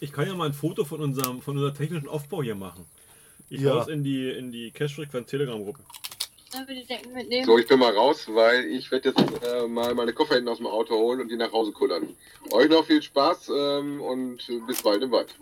Ich 0.00 0.12
kann 0.12 0.26
ja 0.26 0.34
mal 0.34 0.48
ein 0.48 0.52
Foto 0.52 0.84
von 0.84 1.00
unserem 1.00 1.40
von 1.40 1.56
unserer 1.56 1.72
technischen 1.72 2.08
Aufbau 2.08 2.42
hier 2.42 2.54
machen. 2.56 2.84
Ich 3.48 3.60
Ja. 3.60 3.74
hau's 3.74 3.88
in 3.88 4.04
die 4.04 4.28
in 4.28 4.52
die 4.52 4.70
Cache-Frequenz 4.70 5.30
Telegram-Gruppe. 5.30 5.78
So, 7.46 7.58
ich 7.58 7.66
bin 7.66 7.78
mal 7.78 7.92
raus, 7.94 8.26
weil 8.28 8.66
ich 8.66 8.90
werde 8.90 9.08
jetzt 9.10 9.44
äh, 9.44 9.66
mal 9.66 9.94
meine 9.94 10.12
Koffer 10.12 10.34
hinten 10.34 10.50
aus 10.50 10.58
dem 10.58 10.66
Auto 10.66 10.94
holen 10.94 11.20
und 11.22 11.28
die 11.30 11.36
nach 11.36 11.52
Hause 11.52 11.72
kullern. 11.72 12.06
Euch 12.50 12.68
noch 12.68 12.84
viel 12.84 13.02
Spaß 13.02 13.50
ähm, 13.56 14.00
und 14.02 14.38
bis 14.66 14.82
bald 14.82 15.02
im 15.02 15.10
Wald. 15.10 15.34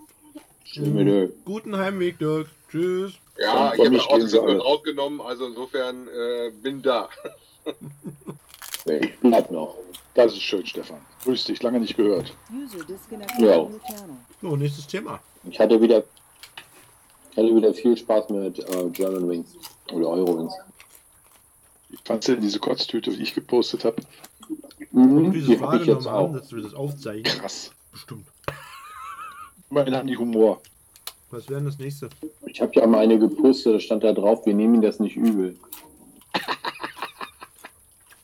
Guten 1.44 1.76
Heimweg, 1.76 2.18
Dirk. 2.18 2.48
Tschüss. 2.70 3.14
Ja, 3.38 3.74
ich 3.74 3.80
habe 3.84 4.00
alle. 4.10 4.58
rausgenommen, 4.58 5.20
also 5.20 5.46
insofern 5.46 6.06
äh, 6.06 6.50
bin 6.62 6.80
da. 6.82 7.08
Ich 9.00 9.18
bleib 9.20 9.50
noch. 9.50 9.76
Das 10.14 10.32
ist 10.32 10.42
schön, 10.42 10.66
Stefan. 10.66 11.00
Grüß 11.24 11.44
dich, 11.44 11.62
lange 11.62 11.80
nicht 11.80 11.96
gehört. 11.96 12.34
Ja. 13.38 13.66
So, 14.42 14.56
nächstes 14.56 14.86
Thema. 14.86 15.20
Ich 15.48 15.58
hatte 15.58 15.80
wieder, 15.80 16.02
ich 17.30 17.36
hatte 17.38 17.54
wieder 17.56 17.72
viel 17.72 17.96
Spaß 17.96 18.28
mit 18.28 18.58
äh, 18.58 18.90
German 18.90 19.28
Wings 19.28 19.56
oder 19.92 20.08
Eurowings. 20.08 20.52
Wie 21.88 21.98
fandst 22.04 22.28
du 22.28 22.32
denn 22.32 22.42
diese 22.42 22.58
Kotztüte, 22.58 23.10
die 23.10 23.22
ich 23.22 23.34
gepostet 23.34 23.84
habe? 23.84 23.96
Mhm, 24.90 25.32
Dieses 25.32 25.48
die 25.48 25.60
habe 25.60 25.78
ich 25.78 25.86
jetzt 25.86 26.06
auch. 26.06 26.32
dass 26.32 26.52
wir 26.52 26.62
das 26.62 26.74
aufzeichnen. 26.74 27.24
Krass. 27.24 27.70
Bestimmt. 27.90 28.26
Immerhin 29.70 29.94
haben 29.96 30.08
die 30.08 30.16
Humor. 30.16 30.60
Was 31.30 31.48
wäre 31.48 31.60
denn 31.60 31.66
das 31.66 31.78
nächste? 31.78 32.10
Ich 32.46 32.60
habe 32.60 32.72
ja 32.74 32.86
mal 32.86 32.98
eine 32.98 33.18
gepostet, 33.18 33.74
da 33.76 33.80
stand 33.80 34.04
da 34.04 34.12
drauf, 34.12 34.44
wir 34.44 34.52
nehmen 34.52 34.82
das 34.82 35.00
nicht 35.00 35.16
übel. 35.16 35.56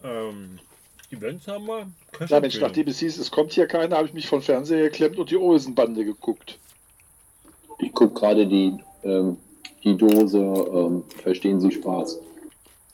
Ähm, 0.03 0.59
Events 1.11 1.49
haben 1.49 1.67
wir. 1.67 1.87
Ja, 2.29 2.41
Mensch, 2.41 2.61
nachdem 2.61 2.89
es 2.89 2.99
hieß, 2.99 3.19
es 3.19 3.31
kommt 3.31 3.53
hier 3.53 3.67
keiner, 3.67 3.97
habe 3.97 4.09
ich 4.09 4.15
mich 4.15 4.29
vom 4.29 4.43
Fernseher 4.43 4.91
geklemmt 4.91 5.19
und 5.19 5.31
die 5.31 5.37
Olsenbande 5.37 6.05
geguckt. 6.05 6.59
Ich 7.79 7.93
gucke 7.93 8.15
gerade 8.15 8.47
die, 8.47 8.79
ähm, 9.05 9.39
die 9.85 9.97
Dose, 9.97 10.39
ähm, 10.39 11.05
verstehen 11.23 11.61
Sie 11.61 11.71
Spaß. 11.71 12.19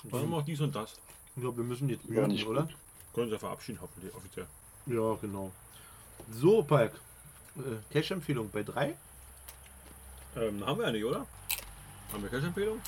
Wir 0.04 0.18
auch 0.20 0.42
dies 0.42 0.60
und 0.60 0.74
das. 0.74 0.96
Ja, 1.36 1.56
wir 1.56 1.64
müssen 1.64 1.88
jetzt 1.88 2.06
hören, 2.08 2.30
nicht 2.30 2.46
oder? 2.46 2.68
Können 3.14 3.28
Sie 3.28 3.32
ja 3.32 3.38
verabschieden, 3.38 3.78
hoffentlich 3.80 4.14
offiziell. 4.14 4.46
Ja, 4.86 5.14
genau. 5.20 5.50
So, 6.32 6.62
Palk. 6.62 6.92
Äh, 7.56 7.92
Cash-Empfehlung 7.92 8.50
bei 8.52 8.62
3? 8.62 8.94
Ähm, 10.36 10.66
haben 10.66 10.78
wir 10.78 10.86
ja 10.86 10.92
nicht, 10.92 11.04
oder? 11.04 11.26
Haben 12.12 12.22
wir 12.22 12.30
Cash-Empfehlung? 12.30 12.80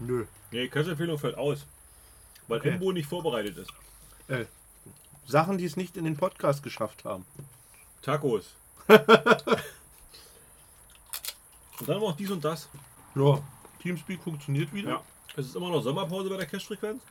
Nö. 0.00 0.26
Nee, 0.50 0.68
Cash-Empfehlung 0.68 1.18
fällt 1.18 1.36
aus. 1.36 1.64
Weil 2.48 2.58
Okay. 2.58 2.70
Embo 2.70 2.92
nicht 2.92 3.08
vorbereitet 3.08 3.56
ist. 3.58 3.70
Sachen, 5.26 5.58
die 5.58 5.64
es 5.64 5.76
nicht 5.76 5.96
in 5.96 6.04
den 6.04 6.16
Podcast 6.16 6.62
geschafft 6.62 7.04
haben. 7.04 7.24
Tacos. 8.02 8.54
und 8.88 8.98
dann 11.86 11.98
auch 12.02 12.16
dies 12.16 12.30
und 12.30 12.44
das. 12.44 12.68
Ja, 13.14 13.40
Teamspeak 13.82 14.22
funktioniert 14.22 14.72
wieder. 14.72 14.90
Ja. 14.90 15.02
Es 15.36 15.46
ist 15.46 15.56
immer 15.56 15.68
noch 15.70 15.82
Sommerpause 15.82 16.28
bei 16.30 16.36
der 16.38 16.46
Cash-Frequenz. 16.46 17.02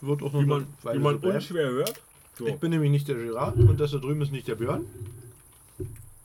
Wird 0.00 0.22
auch 0.22 0.32
noch 0.32 0.40
Wie 0.40 0.46
man, 0.46 0.66
wie 0.92 0.98
man 0.98 1.20
so 1.20 1.28
unschwer 1.28 1.70
hört. 1.70 2.00
So. 2.36 2.46
Ich 2.46 2.56
bin 2.56 2.70
nämlich 2.70 2.90
nicht 2.90 3.08
der 3.08 3.16
Gerard 3.16 3.56
und 3.56 3.78
das 3.78 3.90
da 3.92 3.98
drüben 3.98 4.22
ist 4.22 4.32
nicht 4.32 4.48
der 4.48 4.54
Björn. 4.56 4.86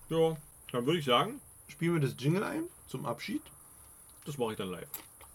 Ja, 0.10 0.36
dann 0.72 0.86
würde 0.86 1.00
ich 1.00 1.06
sagen, 1.06 1.40
Spielen 1.68 1.96
wir 1.96 2.02
das 2.02 2.16
Jingle 2.18 2.44
ein 2.44 2.64
zum 2.88 3.06
Abschied. 3.06 3.42
das 4.26 4.38
mache 4.38 4.52
ich 4.54 4.58
dann 4.58 4.70
live. 4.70 4.88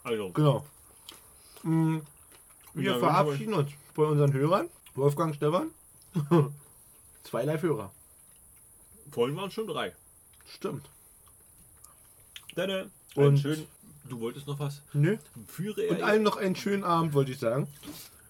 Also, 0.02 0.31
Genau. 0.31 0.66
Mm, 1.62 1.98
Wir 2.74 2.98
verabschieden 2.98 3.54
uns 3.54 3.70
von 3.94 4.08
unseren 4.08 4.32
Hörern. 4.32 4.68
Wolfgang, 4.94 5.35
Stefan. 5.35 5.70
Zwei 7.24 7.44
Live-Hörer. 7.44 7.90
vorhin 9.11 9.37
waren 9.37 9.48
es 9.48 9.54
schon 9.54 9.66
drei. 9.66 9.92
Stimmt. 10.46 10.88
Dann, 12.54 12.90
Und- 13.14 13.24
und 13.26 13.38
schön. 13.38 13.66
Du 14.08 14.18
wolltest 14.20 14.46
noch 14.48 14.58
was? 14.58 14.82
Nö. 14.92 15.16
Führe 15.46 15.87
Und 15.88 16.00
er, 16.00 16.06
allen 16.06 16.22
noch 16.24 16.37
einen 16.37 16.56
schönen 16.56 16.82
Abend, 16.85 17.14
wollte 17.14 17.30
ich 17.32 17.38
sagen. 17.38 17.68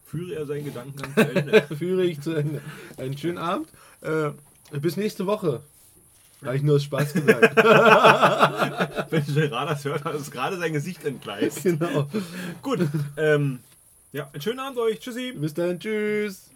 führe 0.07 0.35
er 0.35 0.47
seinen 0.47 0.67
Gedankengang 0.67 1.15
zu 1.15 1.35
Ende. 1.35 1.63
Führe 1.77 2.05
ich 2.05 2.21
zu 2.21 2.35
Ende. 2.35 2.61
Einen 2.99 3.17
schönen 3.17 3.39
Abend. 3.39 3.69
Äh, 4.03 4.31
bis 4.79 4.97
nächste 4.99 5.27
Woche. 5.27 5.63
Habe 6.45 6.57
ich 6.57 6.63
nur 6.63 6.77
aus 6.77 6.83
Spaß 6.85 7.15
gesagt. 7.15 7.57
Wenn 9.11 9.25
Gerard 9.35 9.71
das 9.71 9.85
hört, 9.85 10.05
hat 10.05 10.15
es 10.15 10.31
gerade 10.31 10.59
sein 10.59 10.73
Gesicht 10.75 11.05
entgleist. 11.05 11.63
genau. 11.63 12.07
Gut, 12.61 12.81
ähm, 13.17 13.61
ja, 14.13 14.29
einen 14.33 14.43
schönen 14.43 14.61
Abend 14.61 14.79
euch. 14.79 15.01
Tschüssi. 15.01 15.33
Bis 15.33 15.55
dann. 15.55 15.79
Tschüss. 15.79 16.51